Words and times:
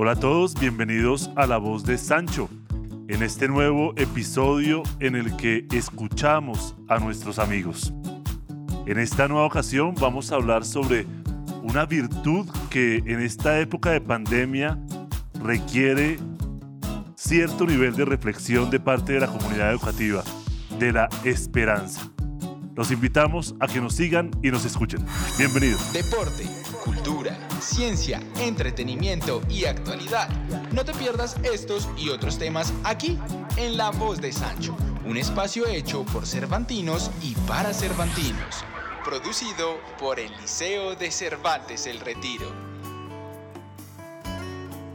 Hola 0.00 0.12
a 0.12 0.14
todos, 0.14 0.54
bienvenidos 0.54 1.28
a 1.34 1.48
La 1.48 1.56
Voz 1.56 1.82
de 1.82 1.98
Sancho, 1.98 2.48
en 3.08 3.20
este 3.24 3.48
nuevo 3.48 3.94
episodio 3.96 4.84
en 5.00 5.16
el 5.16 5.36
que 5.36 5.66
escuchamos 5.72 6.76
a 6.86 7.00
nuestros 7.00 7.40
amigos. 7.40 7.92
En 8.86 9.00
esta 9.00 9.26
nueva 9.26 9.44
ocasión 9.44 9.96
vamos 10.00 10.30
a 10.30 10.36
hablar 10.36 10.64
sobre 10.64 11.04
una 11.64 11.84
virtud 11.84 12.46
que 12.70 12.98
en 13.06 13.20
esta 13.20 13.58
época 13.58 13.90
de 13.90 14.00
pandemia 14.00 14.78
requiere 15.42 16.20
cierto 17.16 17.66
nivel 17.66 17.96
de 17.96 18.04
reflexión 18.04 18.70
de 18.70 18.78
parte 18.78 19.14
de 19.14 19.18
la 19.18 19.26
comunidad 19.26 19.72
educativa, 19.72 20.22
de 20.78 20.92
la 20.92 21.08
esperanza. 21.24 22.08
Los 22.76 22.92
invitamos 22.92 23.56
a 23.58 23.66
que 23.66 23.80
nos 23.80 23.96
sigan 23.96 24.30
y 24.44 24.52
nos 24.52 24.64
escuchen. 24.64 25.04
Bienvenidos. 25.36 25.92
Deporte, 25.92 26.44
cultura, 26.78 27.36
ciencia, 27.60 28.20
entretenimiento 28.40 29.42
y 29.48 29.64
actualidad. 29.64 30.28
No 30.72 30.84
te 30.84 30.92
pierdas 30.94 31.36
estos 31.42 31.88
y 31.96 32.08
otros 32.10 32.38
temas 32.38 32.72
aquí 32.84 33.18
en 33.56 33.76
La 33.76 33.90
Voz 33.90 34.20
de 34.20 34.32
Sancho, 34.32 34.76
un 35.04 35.16
espacio 35.16 35.66
hecho 35.66 36.04
por 36.04 36.26
Cervantinos 36.26 37.10
y 37.22 37.34
para 37.46 37.72
Cervantinos. 37.74 38.64
Producido 39.04 39.78
por 39.98 40.18
el 40.18 40.30
Liceo 40.40 40.94
de 40.94 41.10
Cervantes 41.10 41.86
El 41.86 42.00
Retiro. 42.00 42.46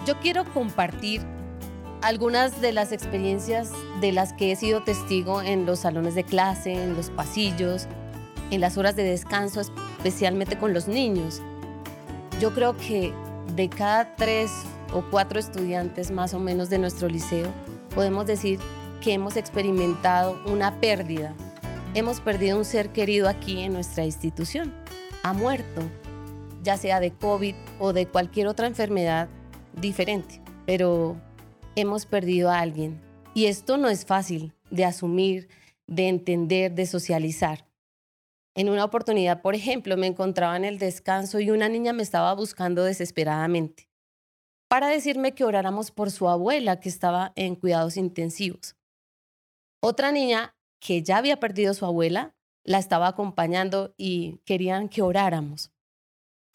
Yo 0.05 0.19
quiero 0.19 0.45
compartir 0.53 1.21
algunas 2.01 2.59
de 2.59 2.73
las 2.73 2.91
experiencias 2.91 3.71
de 4.01 4.11
las 4.11 4.33
que 4.33 4.51
he 4.51 4.55
sido 4.55 4.83
testigo 4.83 5.41
en 5.41 5.65
los 5.65 5.79
salones 5.79 6.15
de 6.15 6.25
clase, 6.25 6.73
en 6.73 6.95
los 6.95 7.09
pasillos, 7.09 7.87
en 8.51 8.59
las 8.59 8.77
horas 8.77 8.95
de 8.95 9.03
descanso, 9.03 9.61
especialmente 9.61 10.57
con 10.57 10.73
los 10.73 10.87
niños. 10.87 11.41
Yo 12.43 12.53
creo 12.53 12.75
que 12.75 13.13
de 13.55 13.69
cada 13.69 14.17
tres 14.17 14.51
o 14.91 15.01
cuatro 15.09 15.39
estudiantes 15.39 16.11
más 16.11 16.33
o 16.33 16.41
menos 16.41 16.69
de 16.69 16.77
nuestro 16.77 17.07
liceo, 17.07 17.49
podemos 17.95 18.25
decir 18.25 18.59
que 18.99 19.13
hemos 19.13 19.37
experimentado 19.37 20.37
una 20.45 20.81
pérdida. 20.81 21.33
Hemos 21.93 22.19
perdido 22.19 22.57
un 22.57 22.65
ser 22.65 22.89
querido 22.89 23.29
aquí 23.29 23.61
en 23.61 23.71
nuestra 23.71 24.03
institución. 24.03 24.73
Ha 25.23 25.31
muerto, 25.31 25.83
ya 26.63 26.75
sea 26.75 26.99
de 26.99 27.13
COVID 27.13 27.55
o 27.79 27.93
de 27.93 28.07
cualquier 28.07 28.47
otra 28.47 28.67
enfermedad 28.67 29.29
diferente, 29.79 30.41
pero 30.65 31.15
hemos 31.77 32.05
perdido 32.05 32.51
a 32.51 32.59
alguien. 32.59 32.99
Y 33.33 33.45
esto 33.45 33.77
no 33.77 33.87
es 33.87 34.03
fácil 34.05 34.51
de 34.69 34.83
asumir, 34.83 35.47
de 35.87 36.09
entender, 36.09 36.73
de 36.73 36.87
socializar. 36.87 37.65
En 38.55 38.69
una 38.69 38.85
oportunidad, 38.85 39.41
por 39.41 39.55
ejemplo, 39.55 39.97
me 39.97 40.07
encontraba 40.07 40.55
en 40.55 40.65
el 40.65 40.77
descanso 40.77 41.39
y 41.39 41.49
una 41.49 41.69
niña 41.69 41.91
me 41.93 42.03
estaba 42.03 42.33
buscando 42.35 42.83
desesperadamente 42.83 43.89
para 44.73 44.87
decirme 44.87 45.35
que 45.35 45.43
oráramos 45.43 45.91
por 45.91 46.09
su 46.09 46.27
abuela 46.27 46.79
que 46.79 46.89
estaba 46.89 47.31
en 47.35 47.55
cuidados 47.55 47.95
intensivos. 47.95 48.75
Otra 49.83 50.11
niña 50.11 50.55
que 50.79 51.03
ya 51.03 51.17
había 51.17 51.39
perdido 51.39 51.75
su 51.75 51.85
abuela 51.85 52.35
la 52.63 52.79
estaba 52.79 53.07
acompañando 53.07 53.93
y 53.97 54.39
querían 54.45 54.89
que 54.89 55.03
oráramos. 55.03 55.71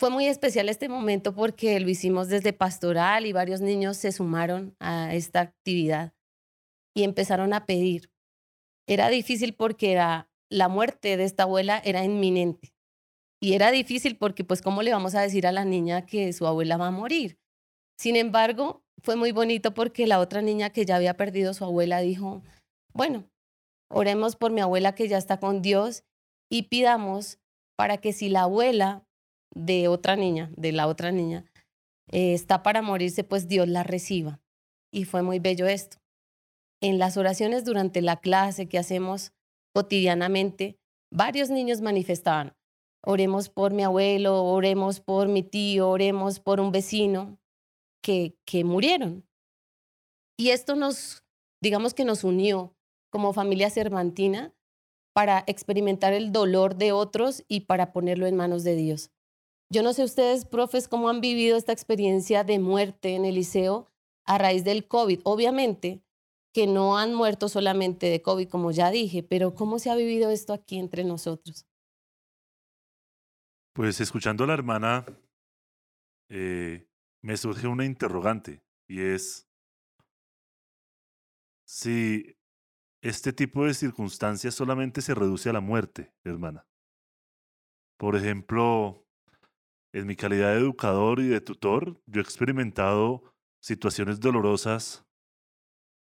Fue 0.00 0.10
muy 0.10 0.26
especial 0.26 0.68
este 0.68 0.88
momento 0.88 1.32
porque 1.32 1.78
lo 1.78 1.88
hicimos 1.88 2.28
desde 2.28 2.52
pastoral 2.52 3.24
y 3.24 3.32
varios 3.32 3.60
niños 3.60 3.96
se 3.96 4.10
sumaron 4.10 4.74
a 4.80 5.14
esta 5.14 5.40
actividad 5.40 6.12
y 6.96 7.04
empezaron 7.04 7.52
a 7.52 7.66
pedir. 7.66 8.10
Era 8.88 9.10
difícil 9.10 9.54
porque 9.54 9.92
la 10.50 10.68
muerte 10.68 11.16
de 11.16 11.24
esta 11.24 11.44
abuela 11.44 11.80
era 11.84 12.04
inminente. 12.04 12.72
Y 13.40 13.54
era 13.54 13.70
difícil 13.70 14.16
porque, 14.16 14.44
pues, 14.44 14.62
¿cómo 14.62 14.82
le 14.82 14.92
vamos 14.92 15.14
a 15.14 15.20
decir 15.20 15.46
a 15.46 15.52
la 15.52 15.64
niña 15.64 16.06
que 16.06 16.32
su 16.32 16.46
abuela 16.46 16.76
va 16.76 16.88
a 16.88 16.92
morir? 16.92 17.38
Sin 17.98 18.16
embargo, 18.16 18.82
fue 19.02 19.16
muy 19.16 19.32
bonito 19.32 19.74
porque 19.74 20.06
la 20.06 20.18
otra 20.18 20.42
niña 20.42 20.70
que 20.70 20.84
ya 20.84 20.96
había 20.96 21.16
perdido 21.16 21.54
su 21.54 21.64
abuela 21.64 22.00
dijo, 22.00 22.42
bueno, 22.92 23.28
oremos 23.90 24.36
por 24.36 24.50
mi 24.50 24.60
abuela 24.60 24.94
que 24.94 25.08
ya 25.08 25.18
está 25.18 25.38
con 25.38 25.62
Dios 25.62 26.04
y 26.50 26.64
pidamos 26.64 27.38
para 27.76 27.98
que 27.98 28.12
si 28.12 28.28
la 28.28 28.42
abuela 28.42 29.04
de 29.54 29.88
otra 29.88 30.16
niña, 30.16 30.50
de 30.56 30.72
la 30.72 30.86
otra 30.86 31.12
niña, 31.12 31.44
eh, 32.10 32.34
está 32.34 32.62
para 32.62 32.82
morirse, 32.82 33.24
pues 33.24 33.48
Dios 33.48 33.68
la 33.68 33.82
reciba. 33.82 34.40
Y 34.92 35.04
fue 35.04 35.22
muy 35.22 35.38
bello 35.38 35.66
esto. 35.66 35.98
En 36.80 36.98
las 36.98 37.16
oraciones 37.16 37.64
durante 37.64 38.02
la 38.02 38.16
clase 38.16 38.68
que 38.68 38.78
hacemos 38.78 39.32
cotidianamente, 39.78 40.76
varios 41.08 41.50
niños 41.50 41.82
manifestaban, 41.82 42.56
oremos 43.06 43.48
por 43.48 43.72
mi 43.72 43.84
abuelo, 43.84 44.44
oremos 44.44 44.98
por 44.98 45.28
mi 45.28 45.44
tío, 45.44 45.88
oremos 45.88 46.40
por 46.40 46.58
un 46.58 46.72
vecino 46.72 47.38
que, 48.02 48.36
que 48.44 48.64
murieron. 48.64 49.24
Y 50.36 50.50
esto 50.50 50.74
nos, 50.74 51.22
digamos 51.62 51.94
que 51.94 52.04
nos 52.04 52.24
unió 52.24 52.74
como 53.12 53.32
familia 53.32 53.70
cervantina 53.70 54.52
para 55.14 55.44
experimentar 55.46 56.12
el 56.12 56.32
dolor 56.32 56.74
de 56.74 56.90
otros 56.90 57.44
y 57.46 57.60
para 57.60 57.92
ponerlo 57.92 58.26
en 58.26 58.34
manos 58.34 58.64
de 58.64 58.74
Dios. 58.74 59.12
Yo 59.70 59.84
no 59.84 59.92
sé 59.92 60.02
ustedes, 60.02 60.44
profes, 60.44 60.88
cómo 60.88 61.08
han 61.08 61.20
vivido 61.20 61.56
esta 61.56 61.72
experiencia 61.72 62.42
de 62.42 62.58
muerte 62.58 63.14
en 63.14 63.24
el 63.24 63.36
liceo 63.36 63.86
a 64.26 64.38
raíz 64.38 64.64
del 64.64 64.88
COVID. 64.88 65.20
Obviamente 65.22 66.02
que 66.58 66.66
no 66.66 66.98
han 66.98 67.14
muerto 67.14 67.48
solamente 67.48 68.06
de 68.06 68.20
COVID, 68.20 68.48
como 68.48 68.72
ya 68.72 68.90
dije, 68.90 69.22
pero 69.22 69.54
¿cómo 69.54 69.78
se 69.78 69.90
ha 69.90 69.94
vivido 69.94 70.28
esto 70.28 70.52
aquí 70.52 70.80
entre 70.80 71.04
nosotros? 71.04 71.68
Pues 73.72 74.00
escuchando 74.00 74.42
a 74.42 74.48
la 74.48 74.54
hermana, 74.54 75.06
eh, 76.28 76.88
me 77.22 77.36
surge 77.36 77.68
una 77.68 77.84
interrogante 77.84 78.64
y 78.88 79.02
es 79.02 79.48
si 81.64 82.36
este 83.02 83.32
tipo 83.32 83.64
de 83.64 83.74
circunstancias 83.74 84.52
solamente 84.52 85.00
se 85.00 85.14
reduce 85.14 85.50
a 85.50 85.52
la 85.52 85.60
muerte, 85.60 86.12
hermana. 86.24 86.66
Por 87.96 88.16
ejemplo, 88.16 89.06
en 89.92 90.08
mi 90.08 90.16
calidad 90.16 90.54
de 90.54 90.58
educador 90.58 91.20
y 91.20 91.28
de 91.28 91.40
tutor, 91.40 92.02
yo 92.06 92.20
he 92.20 92.24
experimentado 92.24 93.32
situaciones 93.60 94.18
dolorosas 94.18 95.07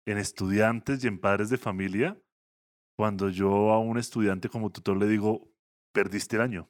en 0.06 0.18
estudiantes 0.18 1.04
y 1.04 1.08
en 1.08 1.20
padres 1.20 1.50
de 1.50 1.58
familia 1.58 2.20
cuando 2.96 3.30
yo 3.30 3.72
a 3.72 3.80
un 3.80 3.98
estudiante 3.98 4.50
como 4.50 4.72
tutor 4.72 4.98
le 4.98 5.08
digo, 5.08 5.52
perdiste 5.94 6.36
el 6.36 6.44
año. 6.44 6.70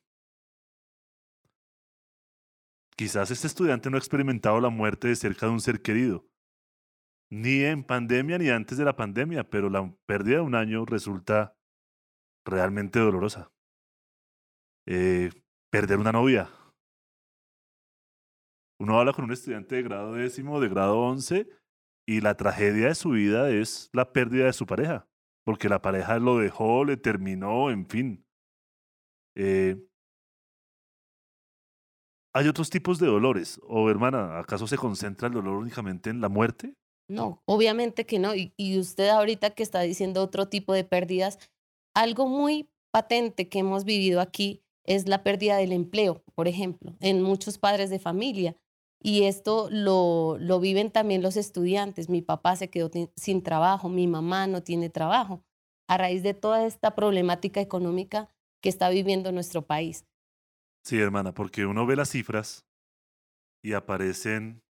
Quizás 2.95 3.31
este 3.31 3.47
estudiante 3.47 3.89
no 3.89 3.97
ha 3.97 3.99
experimentado 3.99 4.61
la 4.61 4.69
muerte 4.69 5.07
de 5.07 5.15
cerca 5.15 5.47
de 5.47 5.51
un 5.51 5.59
ser 5.59 5.81
querido, 5.81 6.25
ni 7.29 7.63
en 7.63 7.83
pandemia 7.83 8.37
ni 8.37 8.49
antes 8.49 8.77
de 8.77 8.85
la 8.85 8.95
pandemia, 8.95 9.49
pero 9.49 9.69
la 9.69 9.93
pérdida 10.05 10.35
de 10.35 10.41
un 10.41 10.55
año 10.55 10.85
resulta 10.85 11.57
realmente 12.45 12.99
dolorosa. 12.99 13.51
Eh, 14.85 15.31
perder 15.71 15.97
una 15.97 16.11
novia, 16.11 16.49
uno 18.79 18.99
habla 18.99 19.13
con 19.13 19.25
un 19.25 19.31
estudiante 19.31 19.75
de 19.75 19.83
grado 19.83 20.13
décimo, 20.13 20.59
de 20.59 20.69
grado 20.69 20.99
once, 20.99 21.47
y 22.05 22.21
la 22.21 22.35
tragedia 22.35 22.87
de 22.87 22.95
su 22.95 23.11
vida 23.11 23.49
es 23.49 23.89
la 23.93 24.11
pérdida 24.11 24.45
de 24.45 24.53
su 24.53 24.65
pareja, 24.65 25.07
porque 25.45 25.69
la 25.69 25.81
pareja 25.81 26.19
lo 26.19 26.37
dejó, 26.37 26.85
le 26.85 26.97
terminó, 26.97 27.69
en 27.69 27.87
fin. 27.87 28.25
Eh, 29.35 29.77
¿Hay 32.35 32.47
otros 32.47 32.69
tipos 32.69 32.99
de 32.99 33.07
dolores? 33.07 33.59
O 33.63 33.89
hermana, 33.89 34.39
¿acaso 34.39 34.67
se 34.67 34.77
concentra 34.77 35.27
el 35.27 35.33
dolor 35.33 35.55
únicamente 35.57 36.09
en 36.09 36.19
la 36.19 36.29
muerte? 36.29 36.73
No, 37.07 37.43
obviamente 37.45 38.05
que 38.05 38.17
no. 38.17 38.33
Y, 38.33 38.53
y 38.57 38.79
usted 38.79 39.09
ahorita 39.09 39.51
que 39.51 39.63
está 39.63 39.81
diciendo 39.81 40.23
otro 40.23 40.47
tipo 40.49 40.73
de 40.73 40.83
pérdidas, 40.83 41.37
algo 41.95 42.27
muy 42.27 42.69
patente 42.91 43.49
que 43.49 43.59
hemos 43.59 43.85
vivido 43.85 44.19
aquí 44.19 44.63
es 44.85 45.07
la 45.07 45.23
pérdida 45.23 45.57
del 45.57 45.71
empleo, 45.71 46.23
por 46.35 46.47
ejemplo, 46.47 46.95
en 46.99 47.21
muchos 47.21 47.57
padres 47.57 47.89
de 47.89 47.99
familia. 47.99 48.55
Y 49.05 49.23
esto 49.25 49.67
lo, 49.69 50.37
lo 50.39 50.61
viven 50.61 50.89
también 50.89 51.21
los 51.21 51.35
estudiantes. 51.35 52.09
Mi 52.09 52.21
papá 52.21 52.55
se 52.55 52.69
quedó 52.69 52.89
sin 53.17 53.43
trabajo, 53.43 53.89
mi 53.89 54.07
mamá 54.07 54.47
no 54.47 54.63
tiene 54.63 54.89
trabajo, 54.89 55.43
a 55.89 55.97
raíz 55.97 56.23
de 56.23 56.33
toda 56.33 56.65
esta 56.65 56.95
problemática 56.95 57.59
económica 57.59 58.29
que 58.61 58.69
está 58.69 58.89
viviendo 58.89 59.33
nuestro 59.33 59.67
país. 59.67 60.07
Sí, 60.85 60.99
hermana, 60.99 61.33
porque 61.33 61.65
uno 61.65 61.85
ve 61.85 61.97
las 61.97 62.09
cifras 62.09 62.65
y 63.61 63.73
aparecen 63.73 64.63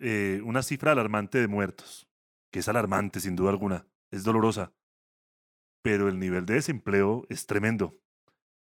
eh, 0.00 0.40
una 0.44 0.62
cifra 0.62 0.90
alarmante 0.90 1.38
de 1.38 1.46
muertos, 1.46 2.08
que 2.52 2.58
es 2.58 2.68
alarmante 2.68 3.20
sin 3.20 3.36
duda 3.36 3.50
alguna, 3.50 3.86
es 4.12 4.24
dolorosa, 4.24 4.72
pero 5.82 6.08
el 6.08 6.18
nivel 6.18 6.46
de 6.46 6.54
desempleo 6.54 7.26
es 7.28 7.46
tremendo. 7.46 7.96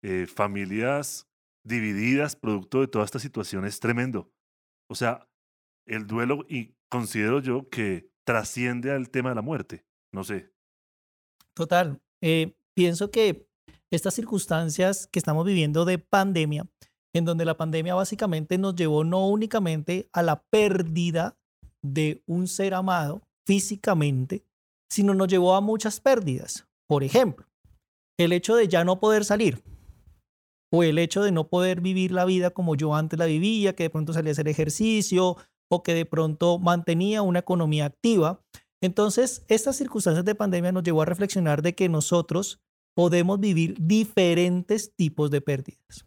Eh, 0.04 0.28
familias 0.28 1.27
divididas 1.68 2.36
producto 2.36 2.82
de 2.82 2.88
toda 2.88 3.06
esta 3.06 3.20
situación 3.20 3.66
es 3.66 3.80
tremendo. 3.80 4.32
O 4.90 4.96
sea, 4.96 5.28
el 5.86 6.08
duelo, 6.08 6.46
y 6.50 6.76
considero 6.90 7.42
yo 7.42 7.70
que 7.70 8.10
trasciende 8.26 8.92
al 8.92 9.10
tema 9.10 9.30
de 9.30 9.36
la 9.36 9.42
muerte. 9.42 9.86
No 10.14 10.24
sé. 10.24 10.52
Total. 11.54 12.02
Eh, 12.22 12.56
pienso 12.76 13.12
que 13.12 13.48
estas 13.92 14.14
circunstancias 14.14 15.08
que 15.08 15.20
estamos 15.20 15.46
viviendo 15.46 15.86
de 15.86 15.98
pandemia 15.98 16.68
en 17.14 17.26
donde 17.26 17.46
la 17.46 17.58
pandemia 17.58 17.96
básicamente 17.96 18.58
nos 18.58 18.76
llevó 18.76 19.04
no 19.04 19.28
únicamente 19.28 20.10
a 20.14 20.22
la 20.22 20.44
pérdida 20.44 21.38
de 21.82 22.22
un 22.26 22.48
ser 22.48 22.74
amado 22.74 23.22
físicamente, 23.46 24.44
sino 24.90 25.14
nos 25.14 25.28
llevó 25.28 25.56
a 25.56 25.62
muchas 25.62 26.00
pérdidas. 26.00 26.68
Por 26.88 27.04
ejemplo, 27.04 27.48
el 28.20 28.34
hecho 28.34 28.56
de 28.56 28.68
ya 28.68 28.84
no 28.84 29.00
poder 29.00 29.26
salir 29.26 29.64
o 30.72 30.84
el 30.84 30.98
hecho 30.98 31.24
de 31.24 31.32
no 31.32 31.48
poder 31.48 31.82
vivir 31.82 32.12
la 32.12 32.26
vida 32.26 32.50
como 32.50 32.76
yo 32.76 32.96
antes 32.96 33.18
la 33.18 33.26
vivía, 33.26 33.76
que 33.76 33.84
de 33.84 33.90
pronto 33.90 34.14
salía 34.14 34.32
a 34.32 34.34
hacer 34.34 34.48
ejercicio 34.48 35.38
o 35.70 35.84
que 35.84 35.94
de 35.94 36.06
pronto 36.06 36.60
mantenía 36.60 37.22
una 37.22 37.40
economía 37.40 37.86
activa. 37.86 38.42
Entonces, 38.82 39.44
estas 39.48 39.76
circunstancias 39.76 40.26
de 40.26 40.36
pandemia 40.36 40.72
nos 40.72 40.84
llevó 40.84 41.02
a 41.02 41.06
reflexionar 41.06 41.62
de 41.62 41.74
que 41.74 41.90
nosotros 41.90 42.60
podemos 42.96 43.40
vivir 43.40 43.76
diferentes 43.80 44.94
tipos 44.96 45.32
de 45.32 45.42
pérdidas. 45.42 46.06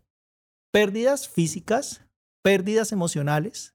Pérdidas 0.73 1.29
físicas, 1.29 2.05
pérdidas 2.43 2.93
emocionales, 2.93 3.75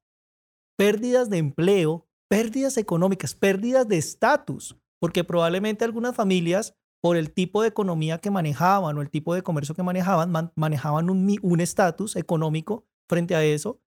pérdidas 0.77 1.29
de 1.29 1.37
empleo, 1.37 2.07
pérdidas 2.29 2.77
económicas, 2.77 3.35
pérdidas 3.35 3.87
de 3.87 3.97
estatus, 3.97 4.77
porque 4.99 5.23
probablemente 5.23 5.85
algunas 5.85 6.15
familias, 6.15 6.73
por 7.05 7.17
el 7.17 7.31
tipo 7.31 7.61
de 7.61 7.67
economía 7.67 8.17
que 8.17 8.31
manejaban 8.31 8.97
o 8.97 9.01
el 9.03 9.11
tipo 9.11 9.35
de 9.35 9.43
comercio 9.43 9.75
que 9.75 9.83
manejaban, 9.83 10.51
manejaban 10.55 11.11
un 11.11 11.59
estatus 11.61 12.15
económico 12.15 12.87
frente 13.07 13.35
a 13.35 13.43
eso 13.43 13.79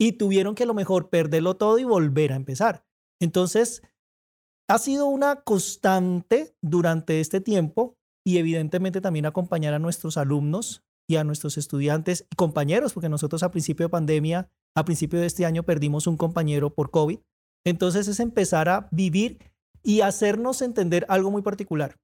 y 0.00 0.12
tuvieron 0.12 0.54
que 0.54 0.62
a 0.62 0.66
lo 0.66 0.72
mejor 0.72 1.10
perderlo 1.10 1.58
todo 1.58 1.78
y 1.78 1.84
volver 1.84 2.32
a 2.32 2.36
empezar. 2.36 2.86
Entonces, 3.20 3.82
ha 4.70 4.78
sido 4.78 5.04
una 5.04 5.42
constante 5.42 6.56
durante 6.62 7.20
este 7.20 7.42
tiempo 7.42 7.98
y 8.24 8.38
evidentemente 8.38 9.02
también 9.02 9.26
acompañar 9.26 9.74
a 9.74 9.78
nuestros 9.78 10.16
alumnos 10.16 10.82
y 11.06 11.16
a 11.16 11.24
nuestros 11.24 11.58
estudiantes 11.58 12.26
y 12.32 12.36
compañeros, 12.36 12.94
porque 12.94 13.10
nosotros 13.10 13.42
a 13.42 13.50
principio 13.50 13.84
de 13.84 13.90
pandemia, 13.90 14.48
a 14.74 14.84
principio 14.86 15.20
de 15.20 15.26
este 15.26 15.44
año 15.44 15.62
perdimos 15.62 16.06
un 16.06 16.16
compañero 16.16 16.74
por 16.74 16.90
COVID. 16.90 17.18
Entonces 17.66 18.08
es 18.08 18.18
empezar 18.18 18.70
a 18.70 18.88
vivir 18.92 19.52
y 19.82 20.00
hacernos 20.00 20.62
entender 20.62 21.04
algo 21.10 21.30
muy 21.30 21.42
particular. 21.42 21.98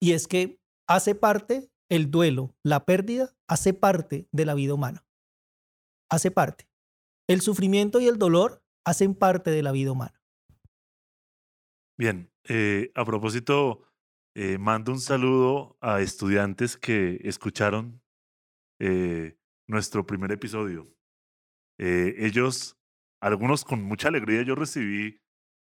Y 0.00 0.12
es 0.12 0.26
que 0.26 0.60
hace 0.86 1.14
parte 1.14 1.70
el 1.88 2.10
duelo, 2.10 2.54
la 2.62 2.84
pérdida, 2.84 3.34
hace 3.48 3.72
parte 3.72 4.28
de 4.32 4.44
la 4.44 4.54
vida 4.54 4.74
humana. 4.74 5.04
Hace 6.10 6.30
parte. 6.30 6.68
El 7.28 7.40
sufrimiento 7.40 8.00
y 8.00 8.06
el 8.06 8.18
dolor 8.18 8.62
hacen 8.84 9.14
parte 9.14 9.50
de 9.50 9.62
la 9.62 9.72
vida 9.72 9.92
humana. 9.92 10.22
Bien, 11.98 12.30
eh, 12.44 12.92
a 12.94 13.04
propósito, 13.04 13.82
eh, 14.34 14.58
mando 14.58 14.92
un 14.92 15.00
saludo 15.00 15.76
a 15.80 16.00
estudiantes 16.00 16.76
que 16.76 17.20
escucharon 17.24 18.02
eh, 18.78 19.38
nuestro 19.66 20.06
primer 20.06 20.30
episodio. 20.32 20.92
ellos, 21.78 22.78
algunos 23.20 23.64
con 23.64 23.82
mucha 23.82 24.08
alegría, 24.08 24.42
yo 24.42 24.54
recibí 24.54 25.20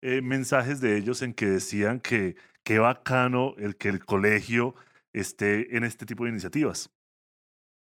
mensajes 0.02 0.82
de 0.82 0.98
ellos 0.98 1.24
en 1.24 1.34
que 1.34 1.48
decían 1.48 2.00
que 2.00 2.36
qué 2.66 2.80
bacano 2.80 3.56
el 3.58 3.78
que 3.78 3.90
el 3.90 4.04
colegio 4.04 4.76
esté 5.14 5.78
en 5.78 5.86
este 5.86 6.06
tipo 6.06 6.26
de 6.26 6.32
iniciativas. 6.32 6.92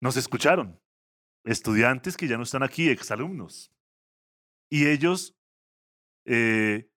Nos 0.01 0.17
escucharon 0.17 0.81
estudiantes 1.45 2.17
que 2.17 2.29
ya 2.29 2.37
no 2.37 2.45
están 2.45 2.63
aquí, 2.63 2.89
exalumnos. 2.89 3.73
Y 4.71 4.87
ellos, 4.87 5.37
eh, 6.27 6.91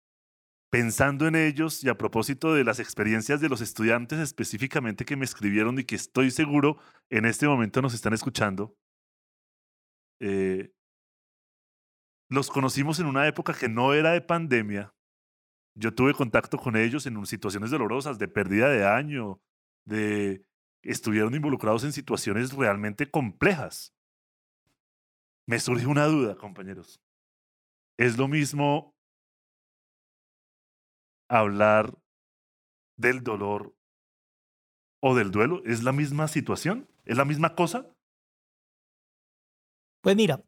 pensando 0.70 1.26
en 1.26 1.36
ellos 1.36 1.82
y 1.84 1.88
a 1.88 1.96
propósito 1.96 2.54
de 2.54 2.64
las 2.64 2.80
experiencias 2.80 3.40
de 3.40 3.48
los 3.48 3.60
estudiantes 3.60 4.18
específicamente 4.18 5.04
que 5.04 5.16
me 5.16 5.24
escribieron 5.24 5.78
y 5.78 5.84
que 5.84 5.94
estoy 5.94 6.30
seguro 6.30 6.78
en 7.08 7.24
este 7.24 7.46
momento 7.46 7.80
nos 7.80 7.94
están 7.94 8.12
escuchando, 8.12 8.76
eh, 10.20 10.72
los 12.28 12.50
conocimos 12.50 12.98
en 12.98 13.06
una 13.06 13.28
época 13.28 13.54
que 13.54 13.68
no 13.68 13.94
era 13.94 14.12
de 14.12 14.20
pandemia. 14.20 14.95
Yo 15.78 15.94
tuve 15.94 16.14
contacto 16.14 16.56
con 16.56 16.74
ellos 16.74 17.06
en 17.06 17.24
situaciones 17.26 17.70
dolorosas, 17.70 18.18
de 18.18 18.28
pérdida 18.28 18.70
de 18.70 18.86
año, 18.86 19.40
de 19.84 20.42
estuvieron 20.82 21.34
involucrados 21.34 21.84
en 21.84 21.92
situaciones 21.92 22.52
realmente 22.52 23.10
complejas. 23.10 23.92
Me 25.46 25.60
surge 25.60 25.86
una 25.86 26.06
duda, 26.06 26.36
compañeros. 26.36 27.00
¿Es 27.98 28.16
lo 28.16 28.26
mismo 28.26 28.94
hablar 31.28 31.92
del 32.96 33.22
dolor 33.22 33.76
o 35.00 35.14
del 35.14 35.30
duelo? 35.30 35.62
¿Es 35.64 35.82
la 35.82 35.92
misma 35.92 36.26
situación? 36.26 36.88
¿Es 37.04 37.18
la 37.18 37.26
misma 37.26 37.54
cosa? 37.54 37.86
Pues 40.00 40.16
mira, 40.16 40.42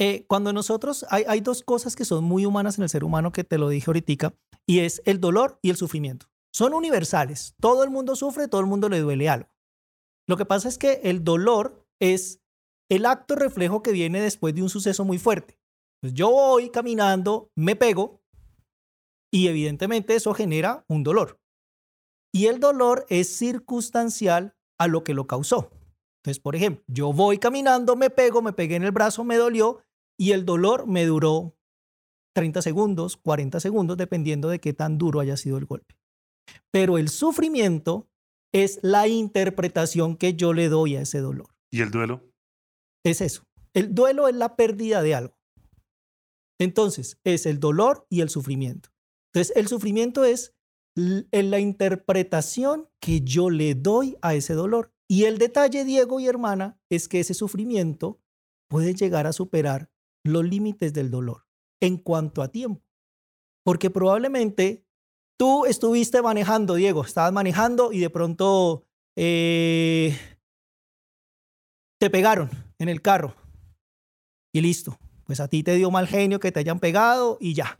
eh, 0.00 0.24
cuando 0.28 0.52
nosotros, 0.52 1.04
hay, 1.10 1.40
dos 1.40 1.64
cosas 1.64 1.96
que 1.96 2.04
son 2.04 2.22
muy 2.22 2.46
humanas 2.46 2.78
en 2.78 2.84
el 2.84 2.88
ser 2.88 3.02
humano 3.02 3.32
que 3.32 3.42
te 3.42 3.58
lo 3.58 3.68
dije 3.68 3.86
ahorita, 3.88 4.32
y 4.64 4.80
es 4.80 5.02
el 5.04 5.20
dolor 5.20 5.58
y 5.60 5.70
el 5.70 5.76
sufrimiento. 5.76 6.26
Son 6.52 6.72
universales. 6.72 7.54
Todo 7.60 7.82
el 7.82 7.90
mundo 7.90 8.14
sufre, 8.14 8.46
todo 8.46 8.60
el 8.60 8.68
mundo 8.68 8.88
le 8.88 9.00
duele 9.00 9.28
algo. 9.28 9.48
Lo 10.28 10.36
que 10.36 10.44
pasa 10.44 10.68
es 10.68 10.78
que 10.78 11.00
el 11.02 11.24
dolor 11.24 11.84
es 12.00 12.40
el 12.88 13.06
acto 13.06 13.34
reflejo 13.34 13.82
que 13.82 13.90
viene 13.90 14.20
después 14.20 14.54
de 14.54 14.62
un 14.62 14.70
suceso 14.70 15.04
muy 15.04 15.18
fuerte. 15.18 15.58
Pues 16.00 16.14
yo 16.14 16.30
voy 16.30 16.70
caminando, 16.70 17.50
me 17.56 17.74
pego 17.74 18.22
y 19.32 19.48
evidentemente 19.48 20.14
eso 20.14 20.32
genera 20.32 20.84
un 20.88 21.02
dolor. 21.02 21.40
Y 22.32 22.46
el 22.46 22.60
dolor 22.60 23.04
es 23.08 23.36
circunstancial 23.36 24.54
a 24.78 24.86
lo 24.86 25.02
que 25.02 25.14
lo 25.14 25.26
causó. 25.26 25.70
Entonces, 26.18 26.40
por 26.40 26.54
ejemplo, 26.54 26.84
yo 26.86 27.12
voy 27.12 27.38
caminando, 27.38 27.96
me 27.96 28.10
pego, 28.10 28.42
me 28.42 28.52
pegué 28.52 28.76
en 28.76 28.84
el 28.84 28.92
brazo, 28.92 29.24
me 29.24 29.36
dolió 29.36 29.82
y 30.18 30.32
el 30.32 30.44
dolor 30.44 30.86
me 30.86 31.06
duró 31.06 31.56
30 32.34 32.60
segundos, 32.60 33.16
40 33.16 33.60
segundos, 33.60 33.96
dependiendo 33.96 34.48
de 34.48 34.60
qué 34.60 34.72
tan 34.72 34.98
duro 34.98 35.20
haya 35.20 35.36
sido 35.36 35.56
el 35.56 35.64
golpe. 35.64 35.96
Pero 36.70 36.98
el 36.98 37.08
sufrimiento 37.08 38.10
es 38.52 38.80
la 38.82 39.08
interpretación 39.08 40.16
que 40.16 40.34
yo 40.34 40.52
le 40.52 40.68
doy 40.68 40.96
a 40.96 41.02
ese 41.02 41.20
dolor. 41.20 41.54
¿Y 41.70 41.82
el 41.82 41.90
duelo? 41.90 42.22
Es 43.04 43.20
eso. 43.20 43.44
El 43.74 43.94
duelo 43.94 44.28
es 44.28 44.34
la 44.34 44.56
pérdida 44.56 45.02
de 45.02 45.14
algo. 45.14 45.38
Entonces, 46.58 47.20
es 47.24 47.46
el 47.46 47.60
dolor 47.60 48.06
y 48.10 48.20
el 48.20 48.30
sufrimiento. 48.30 48.90
Entonces, 49.32 49.56
el 49.56 49.68
sufrimiento 49.68 50.24
es 50.24 50.54
la 50.96 51.60
interpretación 51.60 52.88
que 53.00 53.20
yo 53.20 53.50
le 53.50 53.74
doy 53.74 54.16
a 54.22 54.34
ese 54.34 54.54
dolor. 54.54 54.92
Y 55.06 55.24
el 55.24 55.38
detalle, 55.38 55.84
Diego 55.84 56.18
y 56.18 56.26
hermana, 56.26 56.80
es 56.90 57.08
que 57.08 57.20
ese 57.20 57.34
sufrimiento 57.34 58.20
puede 58.68 58.94
llegar 58.94 59.26
a 59.26 59.32
superar 59.32 59.90
los 60.28 60.44
límites 60.44 60.92
del 60.92 61.10
dolor 61.10 61.46
en 61.80 61.96
cuanto 61.96 62.42
a 62.42 62.48
tiempo. 62.48 62.84
Porque 63.64 63.90
probablemente 63.90 64.84
tú 65.38 65.66
estuviste 65.66 66.22
manejando, 66.22 66.74
Diego, 66.74 67.04
estabas 67.04 67.32
manejando 67.32 67.92
y 67.92 68.00
de 68.00 68.10
pronto 68.10 68.84
eh, 69.16 70.16
te 71.98 72.10
pegaron 72.10 72.50
en 72.78 72.88
el 72.88 73.02
carro. 73.02 73.34
Y 74.52 74.60
listo. 74.60 74.98
Pues 75.24 75.40
a 75.40 75.48
ti 75.48 75.62
te 75.62 75.74
dio 75.74 75.90
mal 75.90 76.06
genio 76.06 76.40
que 76.40 76.52
te 76.52 76.60
hayan 76.60 76.80
pegado 76.80 77.36
y 77.38 77.52
ya. 77.52 77.78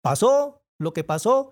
Pasó 0.00 0.62
lo 0.78 0.92
que 0.92 1.02
pasó 1.02 1.50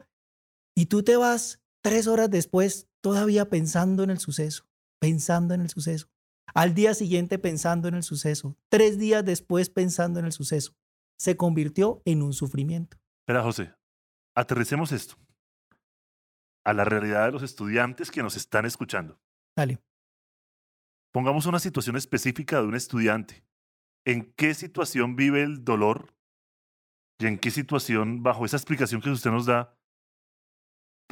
y 0.77 0.87
tú 0.87 1.03
te 1.03 1.17
vas 1.17 1.61
tres 1.83 2.07
horas 2.07 2.31
después 2.31 2.89
todavía 3.01 3.49
pensando 3.49 4.05
en 4.05 4.11
el 4.11 4.21
suceso, 4.21 4.67
pensando 5.01 5.55
en 5.55 5.63
el 5.63 5.69
suceso. 5.69 6.12
Al 6.55 6.75
día 6.75 6.95
siguiente 6.95 7.39
pensando 7.39 7.89
en 7.89 7.95
el 7.95 8.03
suceso. 8.03 8.57
Tres 8.69 8.99
días 8.99 9.25
después 9.25 9.71
pensando 9.71 10.21
en 10.21 10.27
el 10.27 10.33
suceso. 10.33 10.75
Se 11.19 11.37
convirtió 11.37 12.03
en 12.05 12.23
un 12.23 12.33
sufrimiento. 12.33 12.99
Espera, 13.23 13.43
José, 13.43 13.75
aterricemos 14.35 14.93
esto 14.93 15.17
a 16.65 16.73
la 16.73 16.85
realidad 16.85 17.27
de 17.27 17.33
los 17.33 17.43
estudiantes 17.43 18.11
que 18.11 18.23
nos 18.23 18.37
están 18.37 18.67
escuchando. 18.67 19.21
Dale. 19.57 19.81
Pongamos 21.13 21.47
una 21.47 21.59
situación 21.59 21.97
específica 21.97 22.61
de 22.61 22.67
un 22.67 22.75
estudiante. 22.75 23.45
¿En 24.05 24.33
qué 24.33 24.55
situación 24.55 25.17
vive 25.17 25.43
el 25.43 25.65
dolor? 25.65 26.15
¿Y 27.19 27.27
en 27.27 27.39
qué 27.39 27.51
situación, 27.51 28.23
bajo 28.23 28.45
esa 28.45 28.57
explicación 28.57 29.01
que 29.01 29.11
usted 29.11 29.31
nos 29.31 29.47
da, 29.47 29.77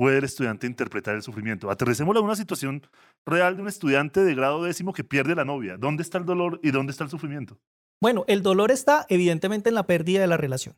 puede 0.01 0.17
el 0.17 0.25
estudiante 0.25 0.67
interpretar 0.67 1.15
el 1.15 1.23
sufrimiento? 1.23 1.71
Aterricémoslo 1.71 2.21
a 2.21 2.25
una 2.25 2.35
situación 2.35 2.87
real 3.27 3.57
de 3.57 3.61
un 3.61 3.69
estudiante 3.69 4.25
de 4.25 4.35
grado 4.35 4.65
décimo 4.65 4.95
que 4.95 5.05
pierde 5.05 5.35
la 5.35 5.45
novia. 5.45 5.77
¿Dónde 5.77 6.03
está 6.03 6.17
el 6.17 6.25
dolor 6.25 6.59
y 6.63 6.71
dónde 6.71 6.93
está 6.93 7.05
el 7.05 7.11
sufrimiento? 7.11 7.59
Bueno, 8.01 8.25
el 8.27 8.43
dolor 8.43 8.71
está 8.71 9.05
evidentemente 9.11 9.69
en 9.69 9.75
la 9.75 9.87
pérdida 9.87 10.23
de 10.23 10.27
la 10.27 10.39
relación, 10.39 10.75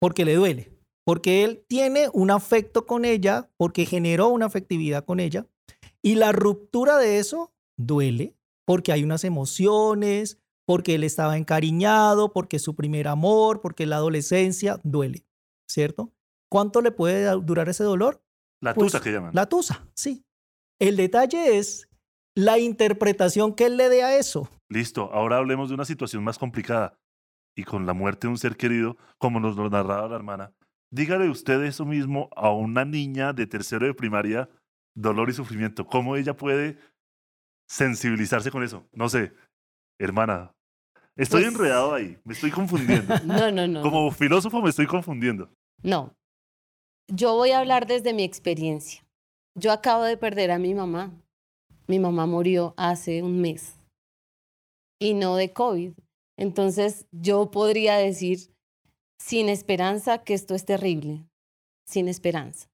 porque 0.00 0.24
le 0.24 0.36
duele, 0.36 0.72
porque 1.04 1.42
él 1.42 1.64
tiene 1.66 2.08
un 2.12 2.30
afecto 2.30 2.86
con 2.86 3.04
ella, 3.04 3.50
porque 3.56 3.86
generó 3.86 4.28
una 4.28 4.46
afectividad 4.46 5.04
con 5.04 5.18
ella, 5.18 5.48
y 6.00 6.14
la 6.14 6.30
ruptura 6.30 6.96
de 6.96 7.18
eso 7.18 7.52
duele 7.76 8.36
porque 8.68 8.92
hay 8.92 9.02
unas 9.02 9.24
emociones, 9.24 10.38
porque 10.64 10.94
él 10.94 11.02
estaba 11.02 11.36
encariñado, 11.36 12.32
porque 12.32 12.60
su 12.60 12.76
primer 12.76 13.08
amor, 13.08 13.60
porque 13.60 13.84
la 13.84 13.96
adolescencia 13.96 14.78
duele, 14.84 15.24
¿cierto? 15.68 16.12
¿Cuánto 16.50 16.82
le 16.82 16.90
puede 16.90 17.30
durar 17.42 17.68
ese 17.68 17.84
dolor? 17.84 18.22
La 18.60 18.74
tusa 18.74 18.98
pues, 18.98 19.02
que 19.02 19.12
llaman. 19.12 19.30
La 19.34 19.46
tusa, 19.48 19.86
sí. 19.94 20.24
El 20.80 20.96
detalle 20.96 21.58
es 21.58 21.88
la 22.34 22.58
interpretación 22.58 23.54
que 23.54 23.66
él 23.66 23.76
le 23.76 23.88
dé 23.88 24.02
a 24.02 24.16
eso. 24.16 24.50
Listo, 24.68 25.10
ahora 25.12 25.36
hablemos 25.38 25.68
de 25.68 25.74
una 25.76 25.84
situación 25.84 26.24
más 26.24 26.38
complicada 26.38 26.98
y 27.56 27.64
con 27.64 27.86
la 27.86 27.92
muerte 27.92 28.26
de 28.26 28.32
un 28.32 28.38
ser 28.38 28.56
querido, 28.56 28.96
como 29.18 29.40
nos 29.40 29.56
lo 29.56 29.68
narraba 29.70 30.08
la 30.08 30.16
hermana. 30.16 30.52
Dígale 30.92 31.28
usted 31.28 31.62
eso 31.62 31.84
mismo 31.84 32.28
a 32.34 32.50
una 32.52 32.84
niña 32.84 33.32
de 33.32 33.46
tercero 33.46 33.86
de 33.86 33.94
primaria, 33.94 34.48
dolor 34.96 35.30
y 35.30 35.32
sufrimiento. 35.32 35.86
¿Cómo 35.86 36.16
ella 36.16 36.36
puede 36.36 36.78
sensibilizarse 37.68 38.50
con 38.50 38.62
eso? 38.62 38.88
No 38.92 39.08
sé, 39.08 39.32
hermana, 39.98 40.52
estoy 41.16 41.42
Pues- 41.42 41.54
enredado 41.54 41.94
ahí, 41.94 42.18
me 42.24 42.32
estoy 42.34 42.50
confundiendo. 42.50 43.14
No, 43.24 43.50
no, 43.52 43.66
no. 43.68 43.82
Como 43.82 44.10
filósofo 44.10 44.60
me 44.62 44.70
estoy 44.70 44.86
confundiendo. 44.86 45.50
No. 45.82 46.14
Yo 47.12 47.34
voy 47.34 47.50
a 47.50 47.58
hablar 47.58 47.88
desde 47.88 48.12
mi 48.12 48.22
experiencia. 48.22 49.04
Yo 49.56 49.72
acabo 49.72 50.04
de 50.04 50.16
perder 50.16 50.52
a 50.52 50.60
mi 50.60 50.74
mamá. 50.74 51.12
Mi 51.88 51.98
mamá 51.98 52.26
murió 52.26 52.72
hace 52.76 53.24
un 53.24 53.40
mes 53.40 53.74
y 55.00 55.14
no 55.14 55.34
de 55.34 55.52
COVID. 55.52 55.92
Entonces 56.38 57.06
yo 57.10 57.50
podría 57.50 57.96
decir 57.96 58.54
sin 59.18 59.48
esperanza 59.48 60.22
que 60.22 60.34
esto 60.34 60.54
es 60.54 60.64
terrible, 60.64 61.26
sin 61.84 62.06
esperanza. 62.06 62.68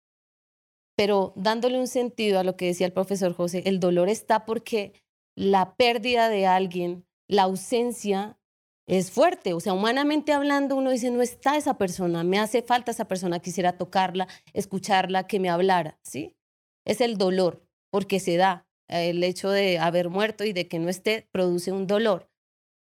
Pero 0.96 1.32
dándole 1.34 1.80
un 1.80 1.88
sentido 1.88 2.38
a 2.38 2.44
lo 2.44 2.58
que 2.58 2.66
decía 2.66 2.86
el 2.86 2.92
profesor 2.92 3.32
José, 3.32 3.62
el 3.64 3.80
dolor 3.80 4.10
está 4.10 4.44
porque 4.44 4.92
la 5.34 5.76
pérdida 5.76 6.28
de 6.28 6.46
alguien, 6.46 7.06
la 7.26 7.44
ausencia 7.44 8.38
es 8.86 9.10
fuerte. 9.10 9.52
O 9.52 9.60
sea, 9.60 9.72
humanamente 9.72 10.32
hablando, 10.32 10.76
uno 10.76 10.90
dice, 10.90 11.10
no 11.10 11.22
está 11.22 11.56
esa 11.56 11.76
persona, 11.78 12.24
me 12.24 12.38
hace 12.38 12.62
falta 12.62 12.90
esa 12.90 13.06
persona, 13.06 13.40
quisiera 13.40 13.76
tocarla, 13.76 14.28
escucharla, 14.52 15.26
que 15.26 15.40
me 15.40 15.50
hablara, 15.50 15.98
¿sí? 16.02 16.36
Es 16.84 17.00
el 17.00 17.18
dolor, 17.18 17.66
porque 17.90 18.20
se 18.20 18.36
da. 18.36 18.66
El 18.88 19.24
hecho 19.24 19.50
de 19.50 19.80
haber 19.80 20.10
muerto 20.10 20.44
y 20.44 20.52
de 20.52 20.68
que 20.68 20.78
no 20.78 20.88
esté 20.88 21.28
produce 21.32 21.72
un 21.72 21.88
dolor. 21.88 22.30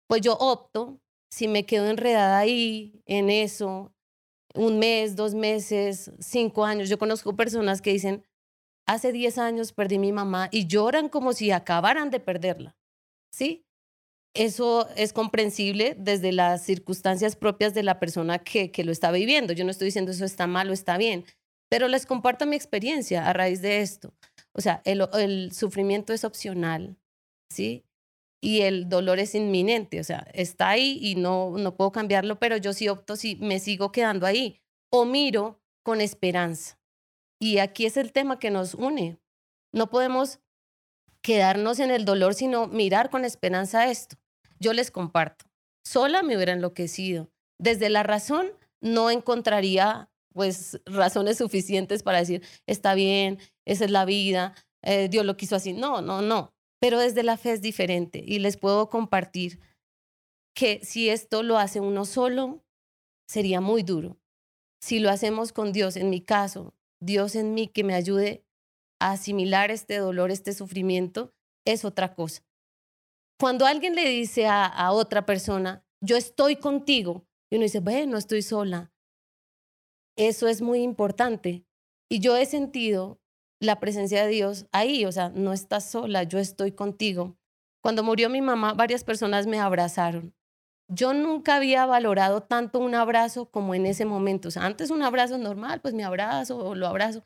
Pues 0.08 0.20
yo 0.20 0.34
opto, 0.34 1.00
si 1.30 1.46
me 1.46 1.64
quedo 1.64 1.86
enredada 1.86 2.38
ahí, 2.38 3.00
en 3.06 3.30
eso, 3.30 3.94
un 4.54 4.80
mes, 4.80 5.14
dos 5.14 5.34
meses, 5.34 6.10
cinco 6.18 6.64
años. 6.64 6.88
Yo 6.88 6.98
conozco 6.98 7.36
personas 7.36 7.80
que 7.80 7.92
dicen, 7.92 8.24
hace 8.86 9.12
10 9.12 9.38
años 9.38 9.72
perdí 9.72 9.98
mi 9.98 10.12
mamá 10.12 10.48
y 10.50 10.66
lloran 10.66 11.08
como 11.08 11.32
si 11.32 11.50
acabaran 11.50 12.10
de 12.10 12.20
perderla, 12.20 12.76
¿sí? 13.32 13.64
Eso 14.34 14.88
es 14.96 15.12
comprensible 15.12 15.94
desde 15.98 16.32
las 16.32 16.62
circunstancias 16.62 17.36
propias 17.36 17.74
de 17.74 17.82
la 17.82 18.00
persona 18.00 18.38
que, 18.38 18.70
que 18.70 18.84
lo 18.84 18.92
está 18.92 19.10
viviendo. 19.10 19.52
Yo 19.52 19.64
no 19.64 19.70
estoy 19.70 19.86
diciendo 19.86 20.10
eso 20.10 20.24
está 20.24 20.46
mal 20.46 20.70
o 20.70 20.72
está 20.72 20.96
bien, 20.96 21.26
pero 21.68 21.86
les 21.86 22.06
comparto 22.06 22.46
mi 22.46 22.56
experiencia 22.56 23.28
a 23.28 23.32
raíz 23.34 23.60
de 23.60 23.80
esto. 23.80 24.14
O 24.54 24.60
sea, 24.60 24.80
el, 24.84 25.06
el 25.14 25.52
sufrimiento 25.52 26.12
es 26.12 26.24
opcional, 26.24 26.96
¿sí? 27.50 27.84
Y 28.40 28.62
el 28.62 28.88
dolor 28.88 29.18
es 29.18 29.34
inminente, 29.34 30.00
o 30.00 30.04
sea, 30.04 30.26
está 30.32 30.70
ahí 30.70 30.98
y 31.00 31.14
no, 31.14 31.56
no 31.58 31.76
puedo 31.76 31.92
cambiarlo, 31.92 32.38
pero 32.38 32.56
yo 32.56 32.72
sí 32.72 32.88
opto 32.88 33.16
si 33.16 33.36
me 33.36 33.60
sigo 33.60 33.92
quedando 33.92 34.26
ahí 34.26 34.60
o 34.90 35.04
miro 35.04 35.60
con 35.84 36.00
esperanza. 36.00 36.78
Y 37.38 37.58
aquí 37.58 37.86
es 37.86 37.96
el 37.96 38.12
tema 38.12 38.38
que 38.38 38.50
nos 38.50 38.74
une. 38.74 39.18
No 39.72 39.90
podemos 39.90 40.40
quedarnos 41.22 41.78
en 41.80 41.90
el 41.90 42.04
dolor, 42.04 42.34
sino 42.34 42.66
mirar 42.66 43.10
con 43.10 43.24
esperanza 43.24 43.90
esto. 43.90 44.16
Yo 44.62 44.72
les 44.72 44.92
comparto. 44.92 45.44
Sola 45.84 46.22
me 46.22 46.36
hubiera 46.36 46.52
enloquecido. 46.52 47.30
Desde 47.58 47.90
la 47.90 48.04
razón 48.04 48.46
no 48.80 49.10
encontraría 49.10 50.08
pues 50.32 50.80
razones 50.86 51.38
suficientes 51.38 52.02
para 52.02 52.18
decir, 52.18 52.42
está 52.66 52.94
bien, 52.94 53.38
esa 53.66 53.84
es 53.84 53.90
la 53.90 54.04
vida, 54.04 54.54
eh, 54.82 55.08
Dios 55.08 55.26
lo 55.26 55.36
quiso 55.36 55.56
así. 55.56 55.72
No, 55.72 56.00
no, 56.00 56.22
no. 56.22 56.54
Pero 56.80 57.00
desde 57.00 57.24
la 57.24 57.36
fe 57.36 57.52
es 57.52 57.60
diferente 57.60 58.22
y 58.24 58.38
les 58.38 58.56
puedo 58.56 58.88
compartir 58.88 59.60
que 60.54 60.80
si 60.84 61.08
esto 61.10 61.42
lo 61.42 61.58
hace 61.58 61.80
uno 61.80 62.04
solo, 62.04 62.64
sería 63.28 63.60
muy 63.60 63.82
duro. 63.82 64.16
Si 64.80 65.00
lo 65.00 65.10
hacemos 65.10 65.52
con 65.52 65.72
Dios, 65.72 65.96
en 65.96 66.08
mi 66.08 66.20
caso, 66.20 66.74
Dios 67.00 67.34
en 67.34 67.54
mí 67.54 67.66
que 67.66 67.84
me 67.84 67.94
ayude 67.94 68.44
a 69.00 69.12
asimilar 69.12 69.72
este 69.72 69.96
dolor, 69.96 70.30
este 70.30 70.52
sufrimiento, 70.52 71.32
es 71.64 71.84
otra 71.84 72.14
cosa. 72.14 72.42
Cuando 73.38 73.66
alguien 73.66 73.94
le 73.94 74.08
dice 74.08 74.46
a, 74.46 74.92
otra 74.92 75.26
persona, 75.26 75.84
yo 76.00 76.16
estoy 76.16 76.56
contigo, 76.56 77.26
y 77.50 77.56
uno 77.56 77.64
dice, 77.64 77.80
bueno, 77.80 78.16
estoy 78.16 78.42
sola. 78.42 78.92
Eso 80.16 80.48
es 80.48 80.62
muy 80.62 80.82
importante. 80.82 81.66
Y 82.08 82.20
yo 82.20 82.36
he 82.36 82.46
sentido 82.46 83.20
la 83.60 83.80
presencia 83.80 84.24
de 84.24 84.28
Dios 84.28 84.66
ahí, 84.72 85.04
o 85.04 85.12
sea, 85.12 85.30
no 85.30 85.52
estás 85.52 85.90
sola, 85.90 86.22
yo 86.24 86.38
estoy 86.38 86.72
contigo. 86.72 87.36
Cuando 87.82 88.02
murió 88.02 88.28
mi 88.28 88.40
mamá, 88.40 88.74
varias 88.74 89.04
personas 89.04 89.46
me 89.46 89.58
abrazaron. 89.58 90.34
Yo 90.88 91.14
nunca 91.14 91.56
había 91.56 91.86
valorado 91.86 92.42
tanto 92.42 92.78
un 92.78 92.94
abrazo 92.94 93.46
como 93.46 93.74
en 93.74 93.86
ese 93.86 94.04
momento. 94.04 94.48
O 94.48 94.50
sea, 94.50 94.64
antes 94.64 94.90
un 94.90 95.02
abrazo 95.02 95.38
normal, 95.38 95.80
pues 95.80 95.94
me 95.94 96.04
abrazo 96.04 96.58
o 96.58 96.74
lo 96.74 96.86
abrazo. 96.86 97.24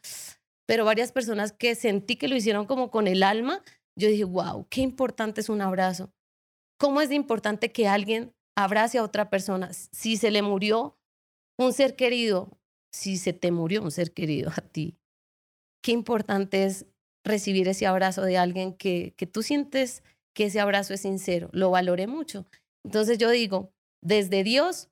Pero 0.66 0.84
varias 0.84 1.12
personas 1.12 1.52
que 1.52 1.74
sentí 1.74 2.16
que 2.16 2.28
lo 2.28 2.36
hicieron 2.36 2.66
como 2.66 2.90
con 2.90 3.06
el 3.06 3.22
alma, 3.22 3.62
yo 3.96 4.08
dije, 4.08 4.24
wow, 4.24 4.66
qué 4.68 4.82
importante 4.82 5.40
es 5.40 5.48
un 5.48 5.60
abrazo. 5.60 6.12
¿Cómo 6.78 7.00
es 7.00 7.10
importante 7.10 7.72
que 7.72 7.88
alguien 7.88 8.34
abrace 8.54 8.98
a 8.98 9.02
otra 9.02 9.30
persona? 9.30 9.72
Si 9.72 10.16
se 10.16 10.30
le 10.30 10.42
murió 10.42 10.98
un 11.58 11.72
ser 11.72 11.96
querido, 11.96 12.58
si 12.92 13.16
se 13.16 13.32
te 13.32 13.50
murió 13.50 13.82
un 13.82 13.90
ser 13.90 14.12
querido 14.12 14.50
a 14.50 14.60
ti, 14.60 14.98
qué 15.82 15.92
importante 15.92 16.64
es 16.64 16.86
recibir 17.24 17.68
ese 17.68 17.86
abrazo 17.86 18.22
de 18.22 18.38
alguien 18.38 18.74
que, 18.74 19.14
que 19.16 19.26
tú 19.26 19.42
sientes 19.42 20.02
que 20.34 20.46
ese 20.46 20.60
abrazo 20.60 20.92
es 20.92 21.00
sincero. 21.00 21.48
Lo 21.52 21.70
valoré 21.70 22.06
mucho. 22.06 22.46
Entonces 22.84 23.16
yo 23.18 23.30
digo, 23.30 23.72
desde 24.02 24.44
Dios 24.44 24.90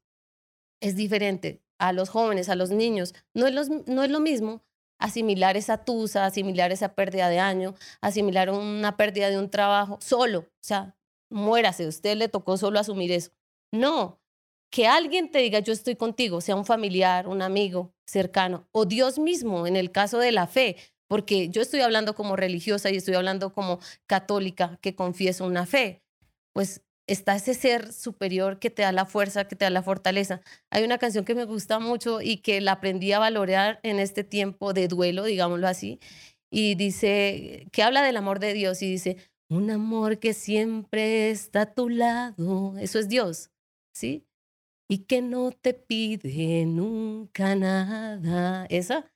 es 0.81 0.97
diferente 0.97 1.63
a 1.79 1.93
los 1.93 2.09
jóvenes, 2.09 2.49
a 2.49 2.57
los 2.57 2.71
niños. 2.71 3.15
No 3.35 3.47
es, 3.47 3.55
los, 3.55 3.69
no 3.69 4.03
es 4.03 4.11
lo 4.11 4.21
mismo 4.21 4.65
asimilar 4.99 5.57
esa 5.57 5.85
tusa, 5.85 6.27
asimilar 6.27 6.73
esa 6.73 6.95
pérdida 6.95 7.29
de 7.29 7.39
año, 7.39 7.75
asimilar 8.01 8.51
una 8.51 8.97
pérdida 8.97 9.31
de 9.31 9.39
un 9.39 9.51
trabajo 9.51 9.99
solo. 10.01 10.41
O 10.41 10.63
sea, 10.63 10.97
muérase, 11.31 11.87
usted 11.87 12.17
le 12.17 12.29
tocó 12.29 12.57
solo 12.57 12.79
asumir 12.79 13.13
eso. 13.13 13.31
No, 13.73 14.21
que 14.71 14.87
alguien 14.87 15.31
te 15.31 15.39
diga 15.39 15.61
yo 15.61 15.73
estoy 15.73 15.97
contigo, 15.97 16.41
sea 16.41 16.57
un 16.57 16.65
familiar, 16.65 17.29
un 17.29 17.43
amigo 17.43 17.95
cercano, 18.07 18.67
o 18.73 18.87
Dios 18.87 19.19
mismo 19.19 19.67
en 19.67 19.77
el 19.77 19.93
caso 19.93 20.19
de 20.19 20.33
la 20.33 20.47
fe, 20.47 20.77
porque 21.09 21.49
yo 21.49 21.63
estoy 21.63 21.81
hablando 21.81 22.15
como 22.15 22.37
religiosa 22.37 22.91
y 22.91 22.97
estoy 22.97 23.15
hablando 23.15 23.53
como 23.53 23.79
católica 24.07 24.79
que 24.81 24.95
confieso 24.95 25.47
una 25.47 25.67
fe, 25.67 26.03
pues 26.53 26.83
está 27.07 27.37
ese 27.37 27.55
ser 27.55 27.93
superior 27.93 28.59
que 28.59 28.71
te 28.71 28.83
da 28.83 28.93
la 28.93 29.07
fuerza, 29.07 29.47
que 29.47 29.57
te 29.57 29.65
da 29.65 29.71
la 29.71 29.83
fortaleza. 29.83 30.41
Hay 30.71 30.85
una 30.85 30.99
canción 30.99 31.25
que 31.25 31.35
me 31.35 31.45
gusta 31.45 31.79
mucho 31.79 32.21
y 32.21 32.39
que 32.39 32.61
la 32.61 32.73
aprendí 32.73 33.13
a 33.13 33.19
valorar 33.19 33.81
en 33.83 33.99
este 33.99 34.25
tiempo 34.25 34.73
de 34.73 34.89
duelo, 34.89 35.25
digámoslo 35.25 35.69
así, 35.69 36.01
y 36.51 36.77
dice, 36.77 37.67
que 37.73 37.83
habla 37.83 38.03
del 38.03 38.17
amor 38.17 38.39
de 38.39 38.55
Dios 38.55 38.81
y 38.83 38.91
dice, 38.91 39.17
un 39.51 39.71
amor 39.71 40.19
que 40.19 40.33
siempre 40.33 41.31
está 41.31 41.63
a 41.63 41.75
tu 41.75 41.89
lado, 41.89 42.79
eso 42.79 42.99
es 42.99 43.09
Dios, 43.09 43.51
¿sí? 43.95 44.25
Y 44.89 44.99
que 45.07 45.23
no 45.23 45.51
te 45.51 45.75
pide 45.75 46.65
nunca 46.67 47.55
nada, 47.57 48.67
esa. 48.67 49.11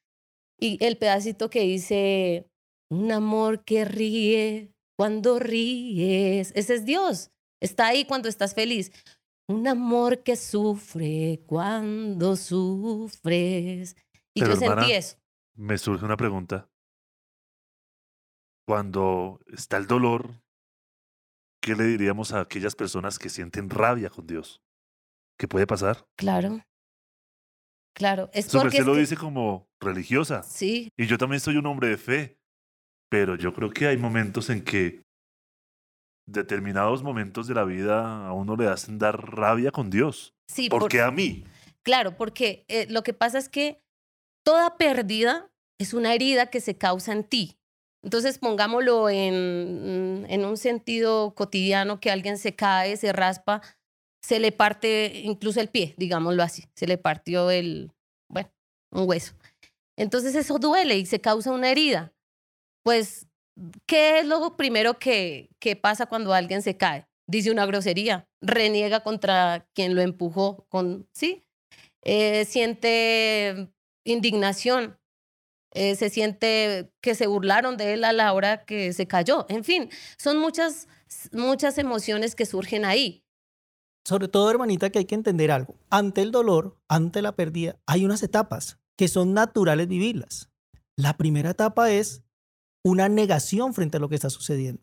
Y 0.60 0.84
el 0.84 0.98
pedacito 0.98 1.50
que 1.50 1.60
dice, 1.60 2.50
un 2.90 3.12
amor 3.12 3.64
que 3.64 3.84
ríe 3.84 4.72
cuando 4.96 5.38
ríes, 5.38 6.52
ese 6.56 6.74
es 6.74 6.84
Dios. 6.84 7.30
Está 7.60 7.88
ahí 7.88 8.04
cuando 8.04 8.28
estás 8.28 8.54
feliz. 8.54 8.92
Un 9.48 9.66
amor 9.66 10.22
que 10.22 10.36
sufre 10.36 11.40
cuando 11.46 12.36
sufres. 12.36 13.96
Y 14.34 14.40
Pero, 14.40 14.54
yo 14.54 14.60
hermana, 14.62 14.82
sentí 14.82 14.94
eso. 14.94 15.16
Me 15.56 15.78
surge 15.78 16.04
una 16.04 16.16
pregunta. 16.16 16.68
Cuando 18.66 19.40
está 19.46 19.78
el 19.78 19.86
dolor, 19.86 20.42
¿qué 21.62 21.74
le 21.74 21.84
diríamos 21.84 22.32
a 22.32 22.40
aquellas 22.40 22.74
personas 22.74 23.18
que 23.18 23.30
sienten 23.30 23.70
rabia 23.70 24.10
con 24.10 24.26
Dios? 24.26 24.62
¿Qué 25.38 25.48
puede 25.48 25.66
pasar? 25.66 26.06
Claro. 26.16 26.60
Claro. 27.96 28.28
Es 28.32 28.48
porque 28.52 28.78
es 28.78 28.86
lo 28.86 28.92
que- 28.94 29.00
dice 29.00 29.16
como 29.16 29.68
religiosa. 29.80 30.42
Sí, 30.42 30.90
Y 30.96 31.06
yo 31.06 31.16
también 31.18 31.40
soy 31.40 31.56
un 31.56 31.66
hombre 31.66 31.88
de 31.88 31.96
fe. 31.96 32.38
Pero 33.10 33.36
yo 33.36 33.54
creo 33.54 33.70
que 33.70 33.86
hay 33.86 33.96
momentos 33.96 34.50
en 34.50 34.62
que 34.62 35.02
determinados 36.32 37.02
momentos 37.02 37.46
de 37.46 37.54
la 37.54 37.64
vida 37.64 38.26
a 38.26 38.32
uno 38.32 38.56
le 38.56 38.68
hacen 38.68 38.98
dar 38.98 39.34
rabia 39.34 39.70
con 39.70 39.90
Dios. 39.90 40.34
sí. 40.48 40.68
¿Por 40.68 40.80
por- 40.82 40.90
qué 40.90 41.00
a 41.00 41.10
mí? 41.10 41.44
Claro, 41.82 42.16
porque 42.16 42.64
eh, 42.68 42.86
lo 42.90 43.02
que 43.02 43.14
pasa 43.14 43.38
es 43.38 43.48
que 43.48 43.80
toda 44.44 44.76
pérdida 44.76 45.50
es 45.80 45.94
una 45.94 46.12
herida 46.14 46.46
que 46.46 46.60
se 46.60 46.76
causa 46.76 47.12
en 47.12 47.24
ti. 47.24 47.56
Entonces, 48.04 48.38
pongámoslo 48.38 49.08
en, 49.08 50.26
en 50.28 50.44
un 50.44 50.56
sentido 50.56 51.34
cotidiano, 51.34 51.98
que 52.00 52.10
alguien 52.10 52.36
se 52.38 52.54
cae, 52.54 52.96
se 52.96 53.12
raspa, 53.12 53.62
se 54.22 54.38
le 54.38 54.52
parte 54.52 55.20
incluso 55.24 55.60
el 55.60 55.68
pie, 55.68 55.94
digámoslo 55.96 56.42
así, 56.42 56.64
se 56.74 56.86
le 56.86 56.98
partió 56.98 57.50
el, 57.50 57.90
bueno, 58.30 58.50
un 58.92 59.08
hueso. 59.08 59.34
Entonces 59.96 60.34
eso 60.34 60.58
duele 60.58 60.98
y 60.98 61.06
se 61.06 61.20
causa 61.20 61.50
una 61.52 61.70
herida. 61.70 62.12
Pues 62.84 63.27
¿qué 63.86 64.20
es 64.20 64.26
lo 64.26 64.56
primero 64.56 64.98
que, 64.98 65.50
que 65.58 65.76
pasa 65.76 66.06
cuando 66.06 66.32
alguien 66.32 66.62
se 66.62 66.76
cae? 66.76 67.06
Dice 67.26 67.50
una 67.50 67.66
grosería, 67.66 68.26
reniega 68.40 69.00
contra 69.00 69.66
quien 69.74 69.94
lo 69.94 70.00
empujó, 70.00 70.66
con, 70.68 71.08
¿sí? 71.12 71.44
Eh, 72.02 72.44
siente 72.46 73.70
indignación, 74.04 74.98
eh, 75.72 75.94
se 75.96 76.08
siente 76.08 76.90
que 77.02 77.14
se 77.14 77.26
burlaron 77.26 77.76
de 77.76 77.92
él 77.94 78.04
a 78.04 78.12
la 78.12 78.32
hora 78.32 78.64
que 78.64 78.92
se 78.92 79.06
cayó. 79.06 79.44
En 79.48 79.64
fin, 79.64 79.90
son 80.16 80.38
muchas, 80.38 80.88
muchas 81.32 81.76
emociones 81.76 82.34
que 82.34 82.46
surgen 82.46 82.84
ahí. 82.84 83.24
Sobre 84.06 84.28
todo, 84.28 84.50
hermanita, 84.50 84.88
que 84.88 85.00
hay 85.00 85.04
que 85.04 85.14
entender 85.14 85.50
algo. 85.50 85.76
Ante 85.90 86.22
el 86.22 86.30
dolor, 86.30 86.80
ante 86.88 87.20
la 87.20 87.32
pérdida, 87.32 87.78
hay 87.86 88.06
unas 88.06 88.22
etapas 88.22 88.78
que 88.96 89.08
son 89.08 89.34
naturales 89.34 89.86
vivirlas. 89.86 90.48
La 90.96 91.18
primera 91.18 91.50
etapa 91.50 91.90
es 91.90 92.24
una 92.88 93.08
negación 93.08 93.74
frente 93.74 93.96
a 93.96 94.00
lo 94.00 94.08
que 94.08 94.14
está 94.14 94.30
sucediendo. 94.30 94.82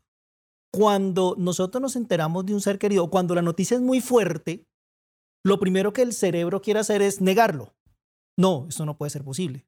Cuando 0.71 1.35
nosotros 1.37 1.81
nos 1.81 1.95
enteramos 1.95 2.45
de 2.45 2.53
un 2.53 2.61
ser 2.61 2.77
querido, 2.77 3.09
cuando 3.09 3.35
la 3.35 3.41
noticia 3.41 3.75
es 3.75 3.81
muy 3.81 4.01
fuerte, 4.01 4.65
lo 5.43 5.59
primero 5.59 5.93
que 5.93 6.01
el 6.01 6.13
cerebro 6.13 6.61
quiere 6.61 6.79
hacer 6.79 7.01
es 7.01 7.21
negarlo. 7.21 7.75
No, 8.37 8.65
eso 8.69 8.85
no 8.85 8.97
puede 8.97 9.11
ser 9.11 9.23
posible. 9.23 9.65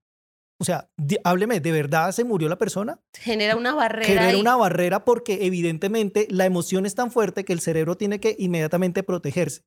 O 0.60 0.66
sea, 0.66 0.90
hábleme, 1.24 1.60
¿de 1.60 1.72
verdad 1.72 2.12
se 2.12 2.24
murió 2.24 2.50
la 2.50 2.58
persona? 2.58 3.00
Genera 3.14 3.56
una 3.56 3.76
barrera. 3.76 4.08
Genera 4.08 4.38
una 4.40 4.56
barrera 4.56 5.06
porque 5.06 5.46
evidentemente 5.46 6.28
la 6.32 6.46
emoción 6.46 6.86
es 6.86 6.96
tan 6.96 7.12
fuerte 7.12 7.46
que 7.46 7.54
el 7.54 7.60
cerebro 7.60 7.96
tiene 7.96 8.20
que 8.20 8.36
inmediatamente 8.40 9.04
protegerse. 9.04 9.66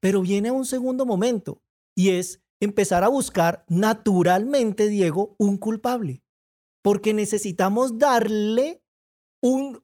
Pero 0.00 0.22
viene 0.22 0.52
un 0.52 0.64
segundo 0.64 1.04
momento 1.04 1.60
y 1.96 2.10
es 2.10 2.40
empezar 2.60 3.02
a 3.02 3.08
buscar 3.08 3.64
naturalmente, 3.68 4.88
Diego, 4.88 5.34
un 5.38 5.58
culpable. 5.58 6.22
Porque 6.82 7.14
necesitamos 7.14 7.98
darle 7.98 8.82
un... 9.42 9.82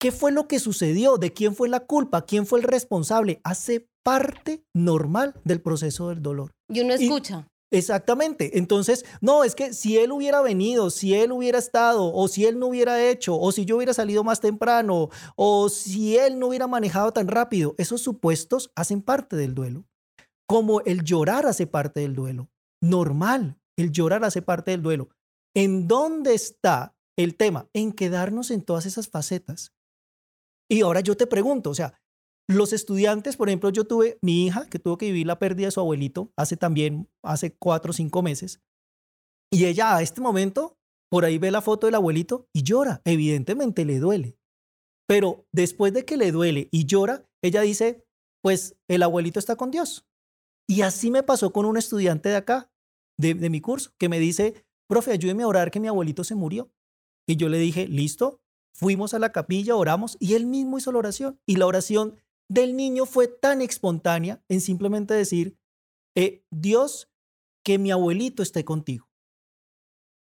¿Qué 0.00 0.12
fue 0.12 0.30
lo 0.30 0.46
que 0.46 0.60
sucedió? 0.60 1.16
¿De 1.16 1.32
quién 1.32 1.56
fue 1.56 1.68
la 1.68 1.80
culpa? 1.80 2.24
¿Quién 2.24 2.46
fue 2.46 2.60
el 2.60 2.64
responsable? 2.64 3.40
Hace 3.42 3.88
parte 4.04 4.64
normal 4.72 5.34
del 5.44 5.60
proceso 5.60 6.08
del 6.08 6.22
dolor. 6.22 6.52
Y 6.68 6.80
uno 6.80 6.94
escucha. 6.94 7.48
Exactamente. 7.70 8.58
Entonces, 8.58 9.04
no, 9.20 9.44
es 9.44 9.54
que 9.54 9.74
si 9.74 9.98
él 9.98 10.12
hubiera 10.12 10.40
venido, 10.40 10.90
si 10.90 11.14
él 11.14 11.32
hubiera 11.32 11.58
estado, 11.58 12.12
o 12.14 12.28
si 12.28 12.46
él 12.46 12.58
no 12.58 12.68
hubiera 12.68 13.02
hecho, 13.02 13.38
o 13.38 13.52
si 13.52 13.64
yo 13.64 13.76
hubiera 13.76 13.92
salido 13.92 14.24
más 14.24 14.40
temprano, 14.40 15.10
o 15.36 15.68
si 15.68 16.16
él 16.16 16.38
no 16.38 16.48
hubiera 16.48 16.66
manejado 16.66 17.12
tan 17.12 17.28
rápido, 17.28 17.74
esos 17.76 18.00
supuestos 18.00 18.70
hacen 18.74 19.02
parte 19.02 19.36
del 19.36 19.54
duelo. 19.54 19.84
Como 20.46 20.80
el 20.82 21.04
llorar 21.04 21.46
hace 21.46 21.66
parte 21.66 22.00
del 22.00 22.14
duelo. 22.14 22.48
Normal, 22.82 23.58
el 23.76 23.92
llorar 23.92 24.24
hace 24.24 24.40
parte 24.40 24.70
del 24.70 24.82
duelo. 24.82 25.10
¿En 25.58 25.88
dónde 25.88 26.34
está 26.34 26.94
el 27.18 27.36
tema? 27.36 27.68
En 27.74 27.90
quedarnos 27.90 28.52
en 28.52 28.62
todas 28.62 28.86
esas 28.86 29.08
facetas. 29.08 29.72
Y 30.70 30.82
ahora 30.82 31.00
yo 31.00 31.16
te 31.16 31.26
pregunto, 31.26 31.70
o 31.70 31.74
sea, 31.74 32.00
los 32.48 32.72
estudiantes, 32.72 33.36
por 33.36 33.48
ejemplo, 33.48 33.70
yo 33.70 33.84
tuve 33.84 34.20
mi 34.22 34.46
hija 34.46 34.68
que 34.70 34.78
tuvo 34.78 34.98
que 34.98 35.06
vivir 35.06 35.26
la 35.26 35.40
pérdida 35.40 35.66
de 35.66 35.72
su 35.72 35.80
abuelito 35.80 36.32
hace 36.36 36.56
también, 36.56 37.10
hace 37.24 37.56
cuatro 37.56 37.90
o 37.90 37.92
cinco 37.92 38.22
meses. 38.22 38.60
Y 39.50 39.64
ella 39.64 39.96
a 39.96 40.02
este 40.02 40.20
momento, 40.20 40.78
por 41.10 41.24
ahí 41.24 41.38
ve 41.38 41.50
la 41.50 41.60
foto 41.60 41.88
del 41.88 41.96
abuelito 41.96 42.46
y 42.54 42.62
llora. 42.62 43.02
Evidentemente 43.04 43.84
le 43.84 43.98
duele. 43.98 44.38
Pero 45.08 45.44
después 45.52 45.92
de 45.92 46.04
que 46.04 46.16
le 46.16 46.30
duele 46.30 46.68
y 46.70 46.86
llora, 46.86 47.28
ella 47.42 47.62
dice, 47.62 48.06
pues 48.44 48.76
el 48.88 49.02
abuelito 49.02 49.40
está 49.40 49.56
con 49.56 49.72
Dios. 49.72 50.06
Y 50.68 50.82
así 50.82 51.10
me 51.10 51.24
pasó 51.24 51.52
con 51.52 51.66
un 51.66 51.76
estudiante 51.76 52.28
de 52.28 52.36
acá, 52.36 52.70
de, 53.18 53.34
de 53.34 53.50
mi 53.50 53.60
curso, 53.60 53.90
que 53.98 54.08
me 54.08 54.20
dice, 54.20 54.67
profe, 54.88 55.12
ayúdeme 55.12 55.44
a 55.44 55.48
orar 55.48 55.70
que 55.70 55.80
mi 55.80 55.88
abuelito 55.88 56.24
se 56.24 56.34
murió. 56.34 56.72
Y 57.26 57.36
yo 57.36 57.48
le 57.48 57.58
dije, 57.58 57.86
listo, 57.86 58.40
fuimos 58.74 59.14
a 59.14 59.18
la 59.18 59.32
capilla, 59.32 59.76
oramos 59.76 60.16
y 60.18 60.34
él 60.34 60.46
mismo 60.46 60.78
hizo 60.78 60.90
la 60.92 60.98
oración. 60.98 61.40
Y 61.46 61.56
la 61.56 61.66
oración 61.66 62.16
del 62.48 62.76
niño 62.76 63.06
fue 63.06 63.28
tan 63.28 63.60
espontánea 63.60 64.42
en 64.48 64.60
simplemente 64.60 65.14
decir, 65.14 65.58
eh, 66.16 66.42
Dios, 66.50 67.10
que 67.64 67.78
mi 67.78 67.90
abuelito 67.90 68.42
esté 68.42 68.64
contigo. 68.64 69.10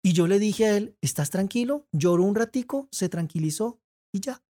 Y 0.03 0.13
yo 0.13 0.27
le 0.27 0.39
dije 0.39 0.65
a 0.65 0.77
él, 0.77 0.97
¿estás 1.01 1.29
tranquilo? 1.29 1.87
Lloró 1.91 2.23
un 2.23 2.35
ratico, 2.35 2.87
se 2.91 3.09
tranquilizó 3.09 3.79
y 4.13 4.19
ya. 4.19 4.43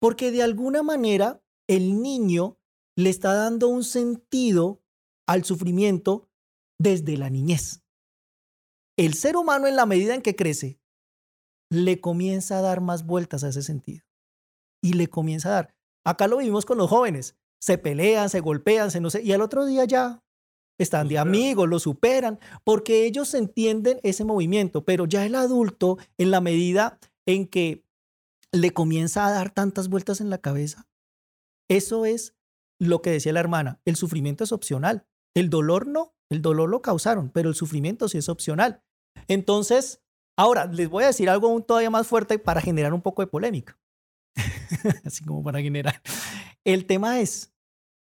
Porque 0.00 0.30
de 0.30 0.42
alguna 0.42 0.82
manera 0.82 1.42
el 1.68 2.00
niño 2.02 2.58
le 2.96 3.10
está 3.10 3.34
dando 3.34 3.68
un 3.68 3.84
sentido 3.84 4.82
al 5.26 5.44
sufrimiento 5.44 6.28
desde 6.78 7.16
la 7.16 7.30
niñez. 7.30 7.79
El 9.00 9.14
ser 9.14 9.38
humano 9.38 9.66
en 9.66 9.76
la 9.76 9.86
medida 9.86 10.14
en 10.14 10.20
que 10.20 10.36
crece, 10.36 10.78
le 11.70 12.02
comienza 12.02 12.58
a 12.58 12.60
dar 12.60 12.82
más 12.82 13.06
vueltas 13.06 13.42
a 13.42 13.48
ese 13.48 13.62
sentido. 13.62 14.04
Y 14.82 14.92
le 14.92 15.08
comienza 15.08 15.48
a 15.48 15.52
dar. 15.52 15.74
Acá 16.04 16.28
lo 16.28 16.36
vivimos 16.36 16.66
con 16.66 16.76
los 16.76 16.90
jóvenes. 16.90 17.34
Se 17.62 17.78
pelean, 17.78 18.28
se 18.28 18.40
golpean, 18.40 18.90
se 18.90 19.00
no 19.00 19.08
sé, 19.08 19.22
y 19.22 19.32
al 19.32 19.40
otro 19.40 19.64
día 19.64 19.86
ya 19.86 20.22
están 20.78 21.08
de 21.08 21.16
amigos, 21.16 21.66
lo 21.66 21.78
superan, 21.78 22.40
porque 22.62 23.06
ellos 23.06 23.32
entienden 23.32 24.00
ese 24.02 24.24
movimiento, 24.24 24.84
pero 24.84 25.06
ya 25.06 25.24
el 25.24 25.34
adulto, 25.34 25.96
en 26.18 26.30
la 26.30 26.42
medida 26.42 26.98
en 27.24 27.46
que 27.46 27.86
le 28.52 28.72
comienza 28.72 29.26
a 29.26 29.30
dar 29.30 29.50
tantas 29.50 29.88
vueltas 29.88 30.20
en 30.20 30.28
la 30.28 30.42
cabeza, 30.42 30.86
eso 31.70 32.04
es 32.04 32.34
lo 32.78 33.00
que 33.00 33.12
decía 33.12 33.32
la 33.32 33.40
hermana, 33.40 33.80
el 33.86 33.96
sufrimiento 33.96 34.44
es 34.44 34.52
opcional, 34.52 35.06
el 35.34 35.48
dolor 35.48 35.86
no, 35.86 36.14
el 36.30 36.42
dolor 36.42 36.68
lo 36.68 36.82
causaron, 36.82 37.30
pero 37.30 37.48
el 37.48 37.54
sufrimiento 37.54 38.06
sí 38.06 38.18
es 38.18 38.28
opcional. 38.28 38.82
Entonces, 39.28 40.02
ahora 40.36 40.66
les 40.66 40.88
voy 40.88 41.04
a 41.04 41.08
decir 41.08 41.28
algo 41.30 41.48
aún 41.48 41.62
todavía 41.62 41.90
más 41.90 42.06
fuerte 42.06 42.38
para 42.38 42.60
generar 42.60 42.94
un 42.94 43.02
poco 43.02 43.22
de 43.22 43.28
polémica. 43.28 43.78
así 45.04 45.24
como 45.24 45.42
para 45.42 45.60
generar. 45.60 46.00
El 46.64 46.86
tema 46.86 47.20
es 47.20 47.52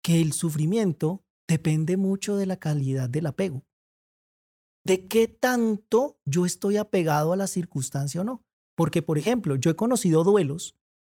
que 0.04 0.22
el 0.22 0.34
sufrimiento 0.34 1.24
depende 1.48 1.98
mucho 1.98 2.38
de 2.38 2.46
la 2.46 2.58
calidad 2.58 3.10
del 3.10 3.28
apego. 3.28 3.66
De 4.84 5.08
qué 5.08 5.28
tanto 5.28 6.20
yo 6.26 6.46
estoy 6.46 6.78
apegado 6.78 7.34
a 7.34 7.38
la 7.38 7.48
circunstancia 7.48 8.22
o 8.22 8.24
no. 8.24 8.44
Porque, 8.76 9.02
por 9.02 9.18
ejemplo, 9.18 9.56
yo 9.56 9.70
he 9.70 9.76
conocido 9.76 10.24
duelos 10.24 10.76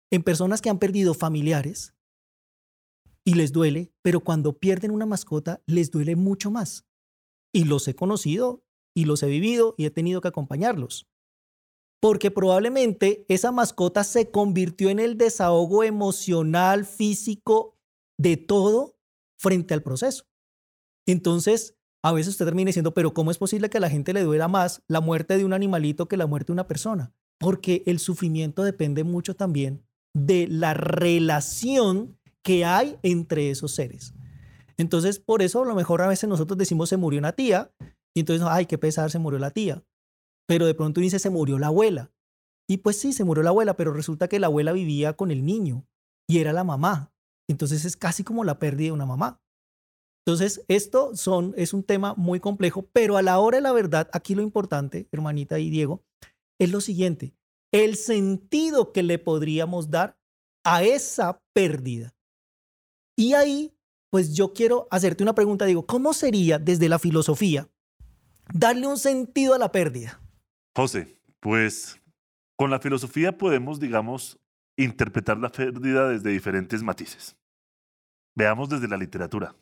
en 0.10 0.24
personas 0.24 0.62
que 0.62 0.70
han 0.70 0.80
perdido 0.80 1.14
familiares 1.14 1.94
y 3.24 3.36
les 3.36 3.52
duele, 3.52 3.94
pero 4.02 4.22
cuando 4.22 4.58
pierden 4.58 4.92
una 4.92 5.06
mascota 5.06 5.62
les 5.68 5.92
duele 5.92 6.16
mucho 6.16 6.50
más. 6.50 6.86
Y 7.54 7.66
los 7.66 7.88
he 7.88 7.96
conocido 7.96 8.64
y 8.96 9.06
los 9.06 9.24
he 9.24 9.28
vivido 9.28 9.76
y 9.78 9.86
he 9.86 9.92
tenido 9.92 10.22
que 10.22 10.28
acompañarlos 10.28 11.08
porque 12.02 12.32
probablemente 12.32 13.26
esa 13.30 13.52
mascota 13.52 14.04
se 14.04 14.32
convirtió 14.32 14.90
en 14.90 15.00
el 15.00 15.18
desahogo 15.18 15.84
emocional, 15.84 16.84
físico, 16.84 17.78
de 18.18 18.38
todo 18.38 18.98
frente 19.40 19.74
al 19.74 19.84
proceso. 19.84 20.26
Entonces, 21.08 21.78
a 22.04 22.12
veces 22.12 22.32
usted 22.32 22.46
termina 22.46 22.70
diciendo, 22.70 22.94
pero 22.96 23.14
¿cómo 23.14 23.30
es 23.30 23.38
posible 23.38 23.70
que 23.70 23.78
a 23.78 23.82
la 23.82 23.90
gente 23.90 24.14
le 24.14 24.24
duela 24.24 24.48
más 24.48 24.82
la 24.88 25.00
muerte 25.00 25.38
de 25.38 25.46
un 25.46 25.54
animalito 25.54 26.08
que 26.08 26.18
la 26.18 26.26
muerte 26.26 26.48
de 26.48 26.54
una 26.54 26.68
persona? 26.68 27.14
Porque 27.40 27.84
el 27.86 28.00
sufrimiento 28.00 28.64
depende 28.64 29.04
mucho 29.04 29.36
también 29.36 29.86
de 30.14 30.48
la 30.48 30.74
relación 30.74 32.18
que 32.44 32.66
hay 32.66 32.98
entre 33.04 33.52
esos 33.52 33.76
seres. 33.76 34.16
Entonces, 34.78 35.20
por 35.20 35.44
eso 35.44 35.62
a 35.62 35.68
lo 35.68 35.76
mejor 35.76 36.02
a 36.02 36.08
veces 36.08 36.28
nosotros 36.28 36.58
decimos 36.58 36.90
se 36.90 36.98
murió 36.98 37.20
una 37.20 37.34
tía 37.34 37.72
y 38.16 38.22
entonces, 38.22 38.46
ay, 38.50 38.66
qué 38.66 38.78
pesar, 38.78 39.12
se 39.12 39.20
murió 39.20 39.40
la 39.40 39.52
tía 39.52 39.84
pero 40.52 40.66
de 40.66 40.74
pronto 40.74 41.00
dice 41.00 41.18
se 41.18 41.30
murió 41.30 41.58
la 41.60 41.68
abuela. 41.68 42.12
Y 42.70 42.80
pues 42.80 43.00
sí, 43.00 43.14
se 43.14 43.24
murió 43.24 43.42
la 43.42 43.52
abuela, 43.52 43.78
pero 43.78 43.94
resulta 43.94 44.28
que 44.28 44.38
la 44.38 44.48
abuela 44.48 44.74
vivía 44.74 45.14
con 45.14 45.32
el 45.32 45.46
niño 45.46 45.88
y 46.28 46.40
era 46.40 46.52
la 46.52 46.66
mamá. 46.66 47.14
Entonces 47.50 47.86
es 47.86 47.96
casi 47.96 48.26
como 48.26 48.44
la 48.44 48.60
pérdida 48.60 48.88
de 48.88 48.92
una 48.92 49.06
mamá. 49.06 49.42
Entonces, 50.26 50.66
esto 50.68 51.16
son, 51.16 51.54
es 51.56 51.74
un 51.74 51.84
tema 51.84 52.16
muy 52.16 52.42
complejo, 52.42 52.86
pero 52.92 53.16
a 53.16 53.22
la 53.22 53.40
hora 53.40 53.60
de 53.60 53.62
la 53.62 53.72
verdad, 53.72 54.10
aquí 54.12 54.36
lo 54.36 54.42
importante, 54.42 55.08
hermanita 55.14 55.58
y 55.58 55.70
Diego, 55.70 56.04
es 56.60 56.70
lo 56.70 56.82
siguiente, 56.82 57.34
el 57.72 57.96
sentido 57.96 58.92
que 58.92 59.04
le 59.04 59.20
podríamos 59.20 59.90
dar 59.90 60.20
a 60.66 60.84
esa 60.84 61.42
pérdida. 61.54 62.14
Y 63.18 63.36
ahí, 63.36 63.74
pues 64.12 64.34
yo 64.34 64.52
quiero 64.52 64.90
hacerte 64.92 65.24
una 65.24 65.34
pregunta, 65.34 65.64
digo, 65.64 65.86
¿cómo 65.86 66.12
sería 66.12 66.60
desde 66.60 66.90
la 66.90 67.00
filosofía 67.00 67.71
darle 68.54 68.88
un 68.88 68.98
sentido 68.98 69.54
a 69.54 69.58
la 69.58 69.72
pérdida? 69.72 70.20
José, 70.76 71.18
pues 71.40 72.02
con 72.56 72.70
la 72.70 72.80
filosofía 72.80 73.38
podemos, 73.38 73.80
digamos, 73.80 74.40
interpretar 74.78 75.38
la 75.38 75.50
pérdida 75.50 76.10
desde 76.10 76.30
diferentes 76.30 76.84
matices. 76.84 77.36
Veamos 78.36 78.70
desde 78.70 78.88
la 78.88 78.98
literatura. 78.98 79.56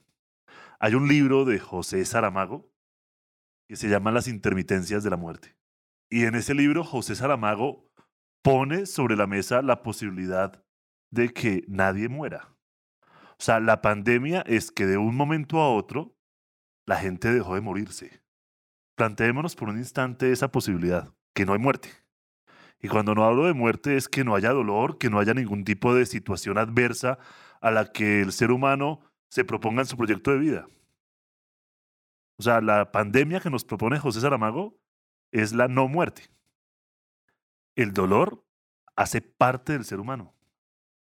Hay 0.79 0.93
un 0.93 1.07
libro 1.07 1.45
de 1.45 1.59
José 1.59 2.03
Saramago 2.05 2.71
que 3.67 3.75
se 3.75 3.87
llama 3.87 4.11
Las 4.11 4.27
intermitencias 4.27 5.03
de 5.03 5.09
la 5.09 5.17
muerte. 5.17 5.55
Y 6.09 6.25
en 6.25 6.35
ese 6.35 6.53
libro 6.55 6.83
José 6.83 7.15
Saramago 7.15 7.89
pone 8.41 8.85
sobre 8.85 9.15
la 9.15 9.27
mesa 9.27 9.61
la 9.61 9.83
posibilidad 9.83 10.63
de 11.11 11.29
que 11.33 11.63
nadie 11.67 12.09
muera. 12.09 12.55
O 13.03 13.41
sea, 13.41 13.59
la 13.59 13.81
pandemia 13.81 14.41
es 14.41 14.71
que 14.71 14.85
de 14.85 14.97
un 14.97 15.15
momento 15.15 15.59
a 15.59 15.73
otro 15.73 16.15
la 16.85 16.97
gente 16.97 17.31
dejó 17.31 17.55
de 17.55 17.61
morirse. 17.61 18.21
Planteémonos 18.99 19.55
por 19.55 19.69
un 19.69 19.77
instante 19.77 20.33
esa 20.33 20.51
posibilidad, 20.51 21.13
que 21.33 21.45
no 21.45 21.53
hay 21.53 21.59
muerte. 21.59 21.89
Y 22.81 22.89
cuando 22.89 23.15
no 23.15 23.23
hablo 23.23 23.45
de 23.45 23.53
muerte 23.53 23.95
es 23.95 24.09
que 24.09 24.25
no 24.25 24.35
haya 24.35 24.51
dolor, 24.51 24.97
que 24.97 25.09
no 25.09 25.19
haya 25.19 25.33
ningún 25.33 25.63
tipo 25.63 25.95
de 25.95 26.05
situación 26.05 26.57
adversa 26.57 27.17
a 27.62 27.71
la 27.71 27.93
que 27.93 28.19
el 28.19 28.33
ser 28.33 28.51
humano 28.51 28.99
se 29.29 29.45
proponga 29.45 29.83
en 29.83 29.85
su 29.85 29.95
proyecto 29.95 30.31
de 30.31 30.39
vida. 30.39 30.67
O 32.35 32.43
sea, 32.43 32.59
la 32.59 32.91
pandemia 32.91 33.39
que 33.39 33.49
nos 33.49 33.63
propone 33.63 33.99
José 33.99 34.19
Saramago 34.19 34.77
es 35.31 35.53
la 35.53 35.69
no 35.69 35.88
muerte. 35.88 36.23
El 37.77 37.93
dolor 37.93 38.45
hace 38.97 39.21
parte 39.21 39.71
del 39.71 39.85
ser 39.85 40.01
humano. 40.01 40.35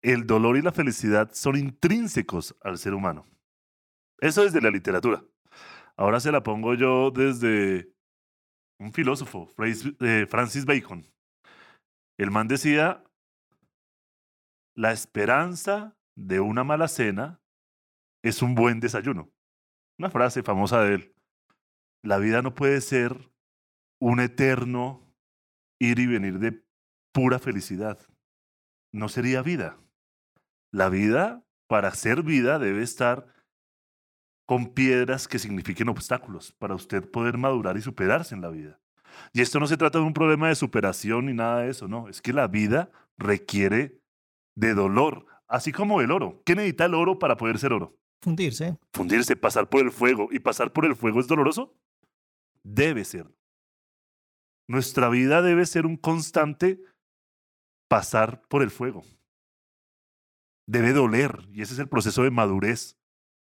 El 0.03 0.27
dolor 0.27 0.55
y 0.55 0.61
la 0.61 0.71
felicidad 0.71 1.31
son 1.33 1.57
intrínsecos 1.57 2.55
al 2.61 2.77
ser 2.77 2.93
humano. 2.93 3.25
Eso 4.19 4.43
es 4.43 4.53
de 4.53 4.61
la 4.61 4.69
literatura. 4.69 5.23
Ahora 6.01 6.19
se 6.19 6.31
la 6.31 6.41
pongo 6.41 6.73
yo 6.73 7.11
desde 7.11 7.93
un 8.79 8.91
filósofo, 8.91 9.47
eh, 9.99 10.25
Francis 10.27 10.65
Bacon. 10.65 11.05
El 12.17 12.31
man 12.31 12.47
decía, 12.47 13.03
la 14.73 14.93
esperanza 14.93 15.95
de 16.15 16.39
una 16.39 16.63
mala 16.63 16.87
cena 16.87 17.39
es 18.23 18.41
un 18.41 18.55
buen 18.55 18.79
desayuno. 18.79 19.31
Una 19.99 20.09
frase 20.09 20.41
famosa 20.41 20.81
de 20.81 20.95
él. 20.95 21.15
La 22.01 22.17
vida 22.17 22.41
no 22.41 22.55
puede 22.55 22.81
ser 22.81 23.31
un 23.99 24.21
eterno 24.21 25.07
ir 25.79 25.99
y 25.99 26.07
venir 26.07 26.39
de 26.39 26.65
pura 27.13 27.37
felicidad. 27.37 27.99
No 28.91 29.07
sería 29.07 29.43
vida. 29.43 29.77
La 30.73 30.89
vida, 30.89 31.45
para 31.67 31.91
ser 31.91 32.23
vida, 32.23 32.57
debe 32.57 32.81
estar 32.81 33.27
con 34.51 34.73
piedras 34.73 35.29
que 35.29 35.39
signifiquen 35.39 35.87
obstáculos 35.87 36.51
para 36.59 36.75
usted 36.75 37.09
poder 37.09 37.37
madurar 37.37 37.77
y 37.77 37.81
superarse 37.81 38.35
en 38.35 38.41
la 38.41 38.49
vida. 38.49 38.81
Y 39.31 39.39
esto 39.39 39.61
no 39.61 39.65
se 39.65 39.77
trata 39.77 39.97
de 39.97 40.03
un 40.03 40.13
problema 40.13 40.49
de 40.49 40.55
superación 40.55 41.27
ni 41.27 41.33
nada 41.33 41.61
de 41.61 41.69
eso, 41.69 41.87
no. 41.87 42.09
Es 42.09 42.21
que 42.21 42.33
la 42.33 42.49
vida 42.49 42.91
requiere 43.17 44.01
de 44.57 44.73
dolor, 44.73 45.25
así 45.47 45.71
como 45.71 46.01
el 46.01 46.11
oro. 46.11 46.41
¿Qué 46.45 46.53
necesita 46.53 46.83
el 46.83 46.95
oro 46.95 47.17
para 47.17 47.37
poder 47.37 47.59
ser 47.59 47.71
oro? 47.71 47.97
Fundirse. 48.21 48.77
Fundirse, 48.91 49.37
pasar 49.37 49.69
por 49.69 49.83
el 49.83 49.89
fuego. 49.89 50.27
¿Y 50.29 50.39
pasar 50.39 50.73
por 50.73 50.83
el 50.83 50.97
fuego 50.97 51.21
es 51.21 51.27
doloroso? 51.27 51.73
Debe 52.61 53.05
ser. 53.05 53.33
Nuestra 54.67 55.07
vida 55.07 55.41
debe 55.41 55.65
ser 55.65 55.85
un 55.85 55.95
constante 55.95 56.83
pasar 57.87 58.41
por 58.49 58.63
el 58.63 58.69
fuego. 58.69 59.05
Debe 60.67 60.91
doler, 60.91 61.47
y 61.53 61.61
ese 61.61 61.71
es 61.71 61.79
el 61.79 61.87
proceso 61.87 62.23
de 62.23 62.31
madurez 62.31 62.97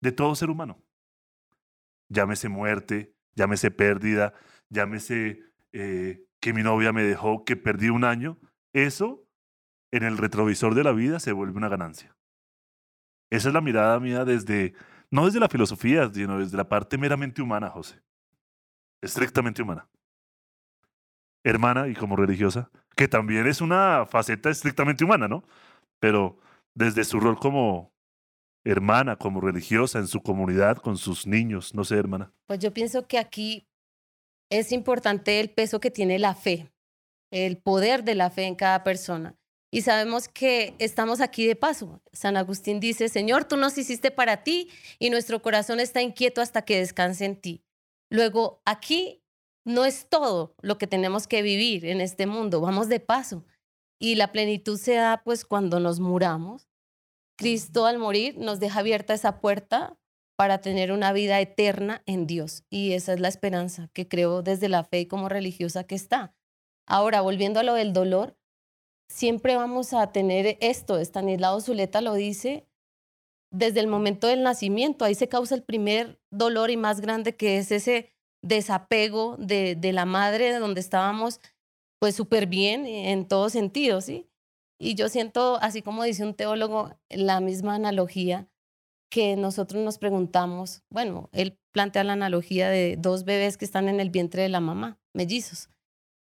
de 0.03 0.11
todo 0.11 0.35
ser 0.35 0.51
humano. 0.51 0.82
Llámese 2.13 2.47
muerte, 2.47 3.15
llámese 3.33 3.71
pérdida, 3.71 4.33
llámese 4.69 5.41
eh, 5.71 6.25
que 6.39 6.53
mi 6.53 6.61
novia 6.61 6.93
me 6.93 7.03
dejó, 7.03 7.43
que 7.43 7.55
perdí 7.55 7.89
un 7.89 8.03
año. 8.03 8.39
Eso 8.71 9.25
en 9.91 10.03
el 10.03 10.17
retrovisor 10.17 10.75
de 10.75 10.83
la 10.83 10.91
vida 10.91 11.19
se 11.19 11.31
vuelve 11.31 11.57
una 11.57 11.69
ganancia. 11.69 12.15
Esa 13.31 13.47
es 13.47 13.53
la 13.53 13.61
mirada 13.61 13.99
mía 13.99 14.25
desde, 14.25 14.75
no 15.09 15.25
desde 15.25 15.39
la 15.39 15.49
filosofía, 15.49 16.09
sino 16.13 16.37
desde 16.37 16.55
la 16.57 16.69
parte 16.69 16.97
meramente 16.99 17.41
humana, 17.41 17.69
José. 17.69 18.01
Estrictamente 19.01 19.63
humana. 19.63 19.89
Hermana 21.43 21.87
y 21.87 21.95
como 21.95 22.15
religiosa, 22.15 22.69
que 22.95 23.07
también 23.07 23.47
es 23.47 23.59
una 23.59 24.05
faceta 24.05 24.51
estrictamente 24.51 25.03
humana, 25.03 25.27
¿no? 25.27 25.43
Pero 25.99 26.37
desde 26.75 27.03
su 27.03 27.19
rol 27.19 27.37
como 27.37 27.92
hermana, 28.63 29.17
como 29.17 29.41
religiosa 29.41 29.99
en 29.99 30.07
su 30.07 30.21
comunidad, 30.21 30.77
con 30.77 30.97
sus 30.97 31.27
niños, 31.27 31.73
no 31.73 31.83
sé, 31.83 31.95
hermana. 31.95 32.33
Pues 32.47 32.59
yo 32.59 32.73
pienso 32.73 33.07
que 33.07 33.17
aquí 33.17 33.67
es 34.49 34.71
importante 34.71 35.39
el 35.39 35.49
peso 35.49 35.79
que 35.79 35.91
tiene 35.91 36.19
la 36.19 36.35
fe, 36.35 36.71
el 37.31 37.57
poder 37.57 38.03
de 38.03 38.15
la 38.15 38.29
fe 38.29 38.43
en 38.43 38.55
cada 38.55 38.83
persona. 38.83 39.35
Y 39.71 39.81
sabemos 39.81 40.27
que 40.27 40.75
estamos 40.77 41.19
aquí 41.19 41.47
de 41.47 41.55
paso. 41.55 41.99
San 42.11 42.37
Agustín 42.37 42.79
dice, 42.79 43.09
Señor, 43.09 43.45
tú 43.45 43.57
nos 43.57 43.75
hiciste 43.75 44.11
para 44.11 44.43
ti 44.43 44.69
y 44.99 45.09
nuestro 45.09 45.41
corazón 45.41 45.79
está 45.79 46.01
inquieto 46.03 46.41
hasta 46.41 46.61
que 46.61 46.77
descanse 46.77 47.25
en 47.25 47.35
ti. 47.35 47.63
Luego, 48.11 48.61
aquí 48.65 49.23
no 49.65 49.85
es 49.85 50.07
todo 50.07 50.55
lo 50.61 50.77
que 50.77 50.85
tenemos 50.85 51.25
que 51.25 51.41
vivir 51.41 51.85
en 51.85 52.01
este 52.01 52.27
mundo, 52.27 52.61
vamos 52.61 52.87
de 52.87 52.99
paso. 52.99 53.45
Y 53.99 54.13
la 54.15 54.31
plenitud 54.31 54.77
se 54.77 54.95
da 54.95 55.21
pues 55.23 55.43
cuando 55.43 55.79
nos 55.79 55.99
muramos. 55.99 56.69
Cristo 57.35 57.85
al 57.85 57.97
morir 57.97 58.37
nos 58.37 58.59
deja 58.59 58.79
abierta 58.79 59.13
esa 59.13 59.39
puerta 59.39 59.97
para 60.35 60.61
tener 60.61 60.91
una 60.91 61.13
vida 61.13 61.39
eterna 61.39 62.03
en 62.05 62.27
Dios. 62.27 62.63
Y 62.69 62.93
esa 62.93 63.13
es 63.13 63.19
la 63.19 63.27
esperanza 63.27 63.89
que 63.93 64.07
creo 64.07 64.41
desde 64.41 64.69
la 64.69 64.83
fe 64.83 65.01
y 65.01 65.05
como 65.07 65.29
religiosa 65.29 65.83
que 65.83 65.95
está. 65.95 66.35
Ahora, 66.85 67.21
volviendo 67.21 67.59
a 67.59 67.63
lo 67.63 67.75
del 67.75 67.93
dolor, 67.93 68.37
siempre 69.07 69.55
vamos 69.55 69.93
a 69.93 70.11
tener 70.11 70.57
esto. 70.59 70.97
Estanislao 70.97 71.61
Zuleta 71.61 72.01
lo 72.01 72.13
dice 72.13 72.67
desde 73.51 73.79
el 73.79 73.87
momento 73.87 74.27
del 74.27 74.43
nacimiento. 74.43 75.05
Ahí 75.05 75.15
se 75.15 75.29
causa 75.29 75.55
el 75.55 75.63
primer 75.63 76.19
dolor 76.31 76.71
y 76.71 76.77
más 76.77 76.99
grande 76.99 77.35
que 77.35 77.57
es 77.57 77.71
ese 77.71 78.11
desapego 78.41 79.37
de, 79.37 79.75
de 79.75 79.93
la 79.93 80.05
madre 80.05 80.57
donde 80.57 80.81
estábamos 80.81 81.39
pues 81.99 82.15
súper 82.15 82.47
bien 82.47 82.85
en 82.85 83.25
todo 83.27 83.49
sentido, 83.49 84.01
¿sí? 84.01 84.29
Y 84.83 84.95
yo 84.95 85.07
siento, 85.07 85.57
así 85.61 85.81
como 85.81 86.03
dice 86.03 86.23
un 86.23 86.33
teólogo, 86.33 86.97
la 87.09 87.39
misma 87.39 87.75
analogía 87.75 88.49
que 89.09 89.37
nosotros 89.37 89.81
nos 89.83 89.97
preguntamos, 89.97 90.83
bueno, 90.89 91.29
él 91.31 91.57
plantea 91.71 92.03
la 92.03 92.13
analogía 92.13 92.69
de 92.69 92.97
dos 92.97 93.23
bebés 93.23 93.57
que 93.57 93.63
están 93.63 93.87
en 93.87 94.01
el 94.01 94.09
vientre 94.09 94.41
de 94.41 94.49
la 94.49 94.59
mamá, 94.59 94.99
mellizos, 95.13 95.69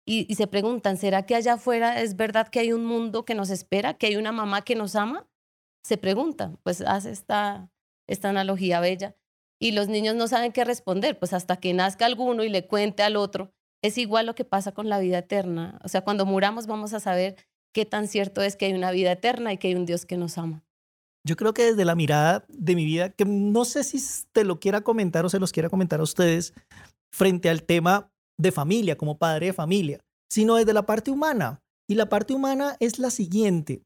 y, 0.07 0.35
se 0.35 0.47
preguntan, 0.47 0.97
¿será 0.97 1.25
que 1.25 1.37
allá 1.37 1.53
afuera 1.53 2.01
es 2.01 2.17
verdad 2.17 2.49
que 2.49 2.59
hay 2.59 2.73
un 2.73 2.85
mundo 2.85 3.25
que 3.25 3.37
nos 3.37 3.49
espera, 3.49 3.95
que 3.95 4.09
hay 4.09 4.17
una 4.17 4.33
mamá 4.33 4.63
que 4.63 4.75
nos 4.75 4.97
ama? 4.97 5.29
Se 5.85 5.99
preguntan, 5.99 6.59
pues 6.65 6.81
hace 6.81 7.13
esta, 7.13 7.71
esta 8.09 8.31
analogía 8.31 8.81
bella. 8.81 9.17
Y 9.61 9.71
los 9.71 9.89
niños 9.89 10.17
no 10.17 10.27
saben 10.27 10.53
qué 10.53 10.65
responder, 10.65 11.17
pues 11.19 11.33
hasta 11.33 11.59
que 11.59 11.75
nazca 11.75 12.07
alguno 12.07 12.43
y 12.43 12.49
le 12.49 12.67
cuente 12.67 13.05
al 13.05 13.15
otro. 13.15 13.53
Es 13.83 13.99
igual 13.99 14.27
lo 14.27 14.35
que 14.35 14.45
pasa 14.45 14.73
con 14.73 14.89
la 14.89 14.99
vida 14.99 15.19
eterna. 15.19 15.79
O 15.85 15.89
sea, 15.89 16.01
cuando 16.01 16.27
muramos 16.27 16.67
vamos 16.67 16.93
a 16.93 16.99
saber 16.99 17.37
qué 17.73 17.85
tan 17.85 18.09
cierto 18.09 18.43
es 18.43 18.57
que 18.57 18.67
hay 18.67 18.73
una 18.73 18.91
vida 18.91 19.13
eterna 19.13 19.53
y 19.53 19.59
que 19.59 19.69
hay 19.69 19.75
un 19.75 19.87
Dios 19.87 20.07
que 20.07 20.17
nos 20.17 20.39
ama. 20.39 20.65
Yo 21.27 21.37
creo 21.37 21.53
que 21.53 21.65
desde 21.65 21.85
la 21.85 21.95
mirada 21.95 22.45
de 22.49 22.75
mi 22.75 22.85
vida, 22.85 23.11
que 23.11 23.25
no 23.25 23.65
sé 23.65 23.85
si 23.85 23.99
te 24.33 24.45
lo 24.45 24.59
quiera 24.59 24.81
comentar 24.81 25.25
o 25.25 25.29
se 25.29 25.39
los 25.39 25.53
quiera 25.53 25.69
comentar 25.69 26.01
a 26.01 26.05
ustedes, 26.05 26.55
frente 27.13 27.51
al 27.51 27.63
tema 27.63 28.11
de 28.39 28.53
familia, 28.53 28.97
como 28.97 29.19
padre 29.19 29.47
de 29.47 29.53
familia, 29.53 30.01
sino 30.31 30.57
desde 30.57 30.73
la 30.73 30.87
parte 30.87 31.11
humana. 31.11 31.61
Y 31.89 31.95
la 31.95 32.09
parte 32.09 32.33
humana 32.33 32.77
es 32.81 32.99
la 32.99 33.11
siguiente. 33.11 33.83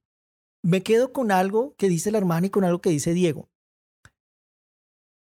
Me 0.62 0.82
quedo 0.82 1.12
con 1.12 1.32
algo 1.32 1.74
que 1.76 1.88
dice 1.88 2.10
la 2.10 2.18
hermana 2.18 2.46
y 2.46 2.50
con 2.50 2.64
algo 2.64 2.80
que 2.80 2.90
dice 2.90 3.14
Diego. 3.14 3.48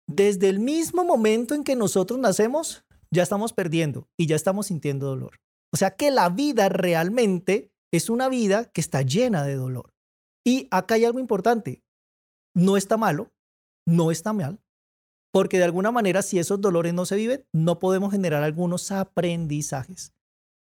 Desde 0.07 0.49
el 0.49 0.59
mismo 0.59 1.03
momento 1.03 1.53
en 1.53 1.63
que 1.63 1.75
nosotros 1.75 2.19
nacemos, 2.19 2.83
ya 3.11 3.21
estamos 3.21 3.53
perdiendo 3.53 4.07
y 4.17 4.25
ya 4.25 4.35
estamos 4.35 4.67
sintiendo 4.67 5.05
dolor. 5.05 5.39
O 5.71 5.77
sea 5.77 5.91
que 5.91 6.09
la 6.09 6.29
vida 6.29 6.69
realmente 6.69 7.69
es 7.91 8.09
una 8.09 8.29
vida 8.29 8.65
que 8.65 8.81
está 8.81 9.01
llena 9.01 9.43
de 9.43 9.55
dolor. 9.55 9.93
Y 10.45 10.67
acá 10.71 10.95
hay 10.95 11.05
algo 11.05 11.19
importante 11.19 11.83
no 12.59 12.77
está 12.77 12.97
malo, 12.97 13.31
no 13.87 14.11
está 14.11 14.33
mal, 14.33 14.61
porque 15.31 15.57
de 15.57 15.63
alguna 15.63 15.91
manera 15.91 16.21
si 16.21 16.39
esos 16.39 16.59
dolores 16.59 16.93
no 16.93 17.05
se 17.05 17.15
viven, 17.15 17.45
no 17.53 17.79
podemos 17.79 18.11
generar 18.11 18.43
algunos 18.43 18.91
aprendizajes. 18.91 20.13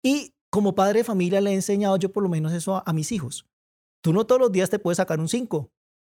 Y 0.04 0.34
como 0.52 0.76
padre 0.76 1.00
de 1.00 1.04
familia 1.04 1.42
le 1.42 1.52
he 1.52 1.56
enseñado 1.56 1.98
yo 1.98 2.12
por 2.12 2.24
lo 2.24 2.30
menos 2.30 2.54
eso 2.54 2.84
a, 2.86 2.94
mis 2.94 3.12
hijos. 3.12 3.46
Tú 4.04 4.14
no 4.14 4.26
todos 4.26 4.42
los 4.42 4.52
días 4.52 4.70
te 4.70 4.80
puedes 4.80 4.98
sacar 4.98 5.20
un 5.20 5.30
5. 5.30 5.72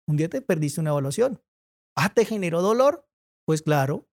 Un 0.09 0.17
día 0.17 0.29
te 0.29 0.43
perdiste 0.43 0.81
una 0.81 0.91
evaluación. 0.91 1.41
Ah, 1.97 2.13
¿te 2.13 2.25
generó 2.25 2.63
dolor? 2.63 3.09
Pues 3.47 3.63
claro, 3.63 4.09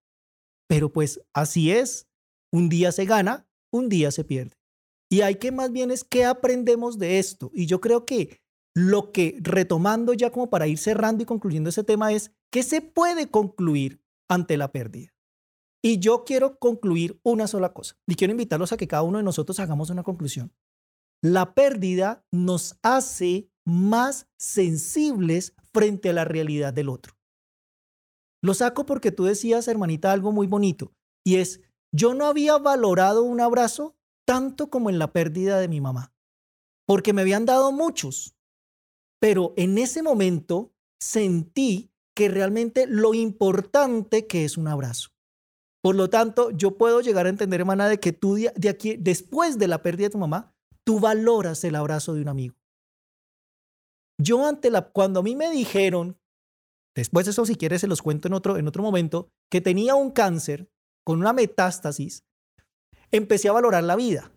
pero 0.67 0.91
pues 0.91 1.21
así 1.33 1.71
es. 1.71 2.07
Un 2.51 2.69
día 2.69 2.91
se 2.91 3.05
gana, 3.05 3.47
un 3.71 3.89
día 3.89 4.11
se 4.11 4.23
pierde. 4.23 4.55
Y 5.13 5.21
hay 5.21 5.35
que 5.35 5.51
más 5.51 5.71
bien 5.71 5.91
es 5.91 6.03
qué 6.03 6.25
aprendemos 6.25 6.97
de 6.97 7.19
esto. 7.19 7.51
Y 7.53 7.67
yo 7.67 7.79
creo 7.79 8.03
que 8.03 8.41
lo 8.73 9.11
que, 9.11 9.37
retomando 9.41 10.15
ya 10.15 10.31
como 10.31 10.49
para 10.49 10.65
ir 10.65 10.79
cerrando 10.79 11.21
y 11.21 11.27
concluyendo 11.27 11.69
ese 11.69 11.83
tema, 11.83 12.11
es 12.11 12.31
que 12.51 12.63
se 12.63 12.81
puede 12.81 13.29
concluir 13.29 14.01
ante 14.27 14.57
la 14.57 14.71
pérdida. 14.71 15.13
Y 15.83 15.99
yo 15.99 16.23
quiero 16.25 16.57
concluir 16.57 17.19
una 17.21 17.45
sola 17.45 17.73
cosa. 17.73 17.95
Y 18.07 18.15
quiero 18.15 18.31
invitarlos 18.31 18.73
a 18.73 18.77
que 18.77 18.87
cada 18.87 19.03
uno 19.03 19.19
de 19.19 19.23
nosotros 19.23 19.59
hagamos 19.59 19.91
una 19.91 20.01
conclusión. 20.01 20.51
La 21.21 21.53
pérdida 21.53 22.25
nos 22.31 22.79
hace 22.81 23.51
más 23.65 24.25
sensibles 24.35 25.53
frente 25.75 26.09
a 26.09 26.13
la 26.13 26.25
realidad 26.25 26.73
del 26.73 26.89
otro. 26.89 27.13
Lo 28.41 28.55
saco 28.55 28.87
porque 28.87 29.11
tú 29.11 29.25
decías, 29.25 29.67
hermanita, 29.67 30.11
algo 30.11 30.31
muy 30.31 30.47
bonito. 30.47 30.91
Y 31.23 31.35
es, 31.35 31.61
yo 31.91 32.15
no 32.15 32.25
había 32.25 32.57
valorado 32.57 33.21
un 33.21 33.41
abrazo 33.41 33.95
tanto 34.25 34.69
como 34.69 34.89
en 34.89 34.99
la 34.99 35.11
pérdida 35.11 35.59
de 35.59 35.67
mi 35.67 35.81
mamá. 35.81 36.13
Porque 36.85 37.13
me 37.13 37.21
habían 37.21 37.45
dado 37.45 37.71
muchos, 37.71 38.35
pero 39.19 39.53
en 39.57 39.77
ese 39.77 40.03
momento 40.03 40.73
sentí 40.99 41.91
que 42.15 42.29
realmente 42.29 42.87
lo 42.87 43.13
importante 43.13 44.27
que 44.27 44.45
es 44.45 44.57
un 44.57 44.67
abrazo. 44.67 45.09
Por 45.81 45.95
lo 45.95 46.09
tanto, 46.09 46.51
yo 46.51 46.77
puedo 46.77 47.01
llegar 47.01 47.25
a 47.25 47.29
entender, 47.29 47.59
hermana, 47.59 47.89
de 47.89 47.99
que 47.99 48.13
tú 48.13 48.35
de 48.35 48.69
aquí, 48.69 48.95
después 48.97 49.57
de 49.59 49.67
la 49.67 49.81
pérdida 49.81 50.07
de 50.07 50.11
tu 50.11 50.17
mamá, 50.17 50.53
tú 50.85 50.99
valoras 50.99 51.63
el 51.63 51.75
abrazo 51.75 52.13
de 52.13 52.21
un 52.21 52.29
amigo. 52.29 52.55
Yo 54.17 54.47
ante 54.47 54.69
la, 54.69 54.91
cuando 54.91 55.19
a 55.19 55.23
mí 55.23 55.35
me 55.35 55.49
dijeron, 55.49 56.17
después 56.95 57.25
de 57.25 57.31
eso 57.31 57.45
si 57.45 57.55
quieres 57.55 57.81
se 57.81 57.87
los 57.87 58.01
cuento 58.01 58.27
en 58.27 58.33
otro, 58.33 58.57
en 58.57 58.67
otro 58.67 58.83
momento, 58.83 59.29
que 59.51 59.59
tenía 59.59 59.95
un 59.95 60.11
cáncer 60.11 60.69
con 61.03 61.19
una 61.19 61.33
metástasis, 61.33 62.25
empecé 63.13 63.47
a 63.47 63.53
valorar 63.53 63.83
la 63.85 63.95
vida. 63.95 64.31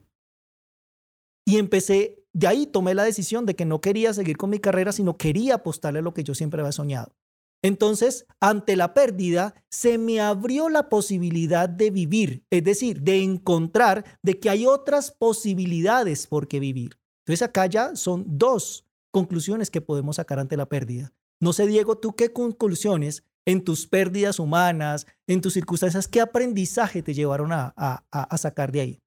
Y 1.44 1.58
empecé, 1.58 2.24
de 2.32 2.46
ahí 2.46 2.66
tomé 2.66 2.94
la 2.94 3.04
decisión 3.04 3.46
de 3.46 3.56
que 3.56 3.64
no 3.64 3.80
quería 3.80 4.12
seguir 4.12 4.36
con 4.36 4.50
mi 4.50 4.58
carrera, 4.60 4.92
sino 4.92 5.16
quería 5.16 5.56
apostarle 5.56 6.00
a 6.00 6.02
lo 6.02 6.14
que 6.14 6.22
yo 6.22 6.34
siempre 6.34 6.60
había 6.60 6.72
soñado. 6.72 7.16
Entonces, 7.62 8.26
ante 8.38 8.76
la 8.76 8.94
pérdida, 8.94 9.54
se 9.70 9.98
me 9.98 10.20
abrió 10.20 10.68
la 10.68 10.88
posibilidad 10.88 11.68
de 11.68 11.90
vivir, 11.90 12.44
es 12.50 12.62
decir, 12.62 13.00
de 13.00 13.22
encontrar 13.22 14.04
de 14.22 14.38
que 14.38 14.50
hay 14.50 14.66
otras 14.66 15.10
posibilidades 15.10 16.26
por 16.26 16.46
qué 16.46 16.60
vivir. 16.60 16.98
Entonces, 17.24 17.42
acá 17.42 17.66
ya 17.66 17.96
son 17.96 18.24
dos 18.26 18.84
conclusiones 19.10 19.70
que 19.70 19.80
podemos 19.80 20.16
sacar 20.16 20.38
ante 20.38 20.56
la 20.56 20.68
pérdida. 20.68 21.12
No 21.40 21.52
sé, 21.52 21.66
Diego, 21.66 21.96
tú 21.96 22.14
qué 22.14 22.32
conclusiones 22.32 23.24
en 23.46 23.64
tus 23.64 23.86
pérdidas 23.86 24.38
humanas, 24.38 25.06
en 25.26 25.40
tus 25.40 25.54
circunstancias, 25.54 26.08
qué 26.08 26.20
aprendizaje 26.20 27.02
te 27.02 27.14
llevaron 27.14 27.52
a, 27.52 27.72
a, 27.76 28.38
sacar 28.38 28.72
de 28.72 28.80
ahí. 28.80 29.02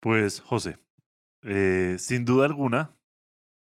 Pues, 0.00 0.40
José, 0.40 0.78
eh, 1.42 1.96
sin 1.98 2.24
duda 2.24 2.46
alguna, 2.46 2.96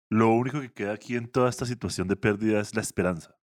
lo 0.10 0.30
único 0.30 0.60
que 0.60 0.74
queda 0.74 0.94
aquí 0.94 1.16
en 1.16 1.32
toda 1.32 1.50
esta 1.50 1.66
situación 1.66 2.08
de 2.08 2.16
pérdida 2.16 2.60
es 2.60 2.76
la 2.76 2.82
esperanza. 2.82 3.38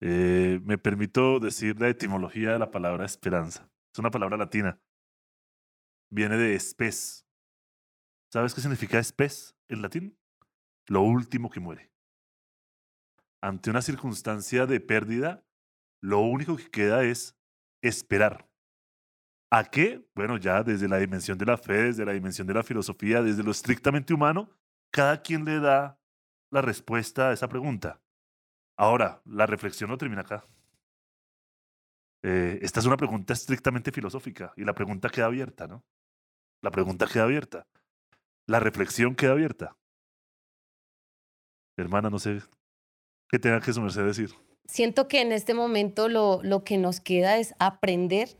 Eh, 0.00 0.60
me 0.62 0.78
permito 0.78 1.40
decir 1.40 1.80
la 1.80 1.88
etimología 1.88 2.52
de 2.52 2.58
la 2.58 2.70
palabra 2.70 3.04
esperanza. 3.04 3.68
Es 3.92 3.98
una 3.98 4.10
palabra 4.10 4.36
latina. 4.36 4.80
Viene 6.10 6.36
de 6.36 6.54
espes. 6.54 7.26
¿Sabes 8.30 8.54
qué 8.54 8.60
significa 8.60 8.98
espes 8.98 9.56
en 9.68 9.82
latín? 9.82 10.18
Lo 10.86 11.02
último 11.02 11.50
que 11.50 11.60
muere. 11.60 11.90
Ante 13.40 13.70
una 13.70 13.82
circunstancia 13.82 14.66
de 14.66 14.80
pérdida, 14.80 15.44
lo 16.00 16.20
único 16.20 16.56
que 16.56 16.70
queda 16.70 17.04
es 17.04 17.36
esperar. 17.82 18.48
¿A 19.50 19.64
qué? 19.64 20.06
Bueno, 20.14 20.36
ya 20.36 20.62
desde 20.62 20.88
la 20.88 20.98
dimensión 20.98 21.38
de 21.38 21.46
la 21.46 21.56
fe, 21.56 21.84
desde 21.84 22.04
la 22.04 22.12
dimensión 22.12 22.46
de 22.46 22.54
la 22.54 22.62
filosofía, 22.62 23.22
desde 23.22 23.42
lo 23.42 23.50
estrictamente 23.50 24.12
humano, 24.12 24.50
cada 24.90 25.22
quien 25.22 25.44
le 25.44 25.60
da 25.60 25.98
la 26.50 26.60
respuesta 26.60 27.30
a 27.30 27.32
esa 27.32 27.48
pregunta. 27.48 28.00
Ahora, 28.76 29.22
la 29.24 29.46
reflexión 29.46 29.90
no 29.90 29.98
termina 29.98 30.22
acá. 30.22 30.44
Eh, 32.22 32.58
esta 32.62 32.80
es 32.80 32.86
una 32.86 32.96
pregunta 32.96 33.32
estrictamente 33.32 33.92
filosófica 33.92 34.52
y 34.56 34.64
la 34.64 34.74
pregunta 34.74 35.08
queda 35.08 35.26
abierta, 35.26 35.66
¿no? 35.66 35.84
La 36.60 36.70
pregunta 36.70 37.06
queda 37.06 37.24
abierta. 37.24 37.66
La 38.46 38.60
reflexión 38.60 39.14
queda 39.14 39.32
abierta. 39.32 39.76
Hermana, 41.76 42.10
no 42.10 42.18
sé 42.18 42.42
qué 43.28 43.38
tenga 43.38 43.60
que 43.60 43.72
su 43.72 43.82
decir. 43.82 44.30
Siento 44.66 45.08
que 45.08 45.20
en 45.20 45.32
este 45.32 45.54
momento 45.54 46.08
lo, 46.08 46.40
lo 46.42 46.64
que 46.64 46.76
nos 46.78 47.00
queda 47.00 47.38
es 47.38 47.54
aprender 47.58 48.36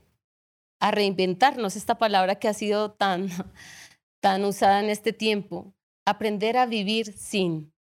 a 0.81 0.91
reinventarnos, 0.91 1.77
esta 1.77 1.99
palabra 1.99 2.37
que 2.37 2.49
ha 2.49 2.55
sido 2.55 2.93
tan, 2.93 3.29
tan 4.21 4.45
usada 4.45 4.81
en 4.81 4.91
este 4.91 5.13
tiempo, 5.13 5.75
aprender 6.07 6.57
a 6.57 6.67
vivir 6.67 7.13
sin, 7.13 7.73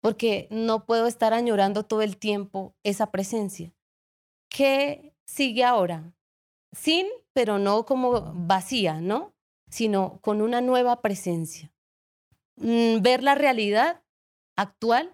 porque 0.00 0.48
no 0.50 0.84
puedo 0.84 1.06
estar 1.06 1.32
añorando 1.32 1.84
todo 1.84 2.02
el 2.02 2.16
tiempo 2.16 2.74
esa 2.82 3.10
presencia. 3.10 3.72
¿Qué 4.48 5.14
sigue 5.24 5.64
ahora? 5.64 6.14
Sin, 6.72 7.06
pero 7.32 7.58
no 7.58 7.86
como 7.86 8.32
vacía, 8.34 9.00
¿no? 9.00 9.34
Sino 9.68 10.18
con 10.20 10.42
una 10.42 10.60
nueva 10.60 11.00
presencia. 11.00 11.72
Mm, 12.56 13.00
ver 13.00 13.22
la 13.22 13.34
realidad 13.34 14.02
actual 14.56 15.13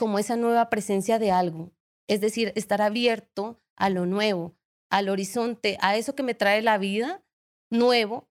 como 0.00 0.18
esa 0.18 0.34
nueva 0.34 0.70
presencia 0.70 1.18
de 1.18 1.30
algo. 1.30 1.72
Es 2.08 2.22
decir, 2.22 2.54
estar 2.56 2.80
abierto 2.80 3.60
a 3.76 3.90
lo 3.90 4.06
nuevo, 4.06 4.56
al 4.90 5.10
horizonte, 5.10 5.76
a 5.82 5.94
eso 5.94 6.14
que 6.14 6.22
me 6.22 6.32
trae 6.32 6.62
la 6.62 6.78
vida 6.78 7.22
nuevo, 7.70 8.26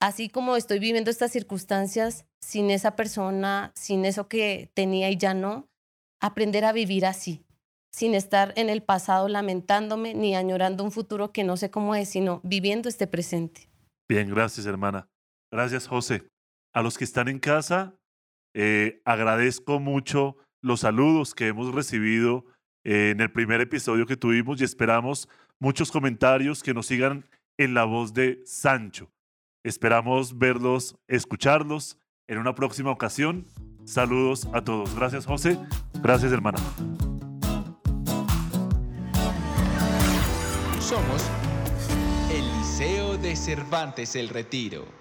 así 0.00 0.28
como 0.28 0.56
estoy 0.56 0.80
viviendo 0.80 1.08
estas 1.08 1.30
circunstancias 1.30 2.26
sin 2.40 2.72
esa 2.72 2.96
persona, 2.96 3.70
sin 3.76 4.04
eso 4.04 4.26
que 4.26 4.72
tenía 4.74 5.10
y 5.10 5.16
ya 5.16 5.32
no, 5.32 5.68
aprender 6.20 6.64
a 6.64 6.72
vivir 6.72 7.06
así, 7.06 7.46
sin 7.92 8.16
estar 8.16 8.52
en 8.56 8.68
el 8.68 8.82
pasado 8.82 9.28
lamentándome 9.28 10.14
ni 10.14 10.34
añorando 10.34 10.82
un 10.82 10.90
futuro 10.90 11.30
que 11.30 11.44
no 11.44 11.56
sé 11.56 11.70
cómo 11.70 11.94
es, 11.94 12.08
sino 12.08 12.40
viviendo 12.42 12.88
este 12.88 13.06
presente. 13.06 13.68
Bien, 14.08 14.28
gracias 14.28 14.66
hermana. 14.66 15.08
Gracias 15.52 15.86
José. 15.86 16.26
A 16.74 16.82
los 16.82 16.98
que 16.98 17.04
están 17.04 17.28
en 17.28 17.38
casa, 17.38 17.94
eh, 18.56 19.00
agradezco 19.04 19.78
mucho 19.78 20.36
los 20.62 20.80
saludos 20.80 21.34
que 21.34 21.48
hemos 21.48 21.74
recibido 21.74 22.44
en 22.84 23.20
el 23.20 23.30
primer 23.30 23.60
episodio 23.60 24.06
que 24.06 24.16
tuvimos 24.16 24.60
y 24.60 24.64
esperamos 24.64 25.28
muchos 25.58 25.92
comentarios 25.92 26.62
que 26.62 26.74
nos 26.74 26.86
sigan 26.86 27.26
en 27.58 27.74
la 27.74 27.84
voz 27.84 28.14
de 28.14 28.40
Sancho. 28.44 29.10
Esperamos 29.62 30.38
verlos, 30.38 30.96
escucharlos 31.06 31.98
en 32.26 32.38
una 32.38 32.54
próxima 32.54 32.90
ocasión. 32.90 33.46
Saludos 33.84 34.48
a 34.54 34.62
todos. 34.62 34.94
Gracias 34.94 35.26
José. 35.26 35.58
Gracias 36.02 36.32
hermana. 36.32 36.58
Somos 40.80 41.28
el 42.32 42.46
Liceo 42.58 43.18
de 43.18 43.36
Cervantes 43.36 44.16
El 44.16 44.28
Retiro. 44.28 44.99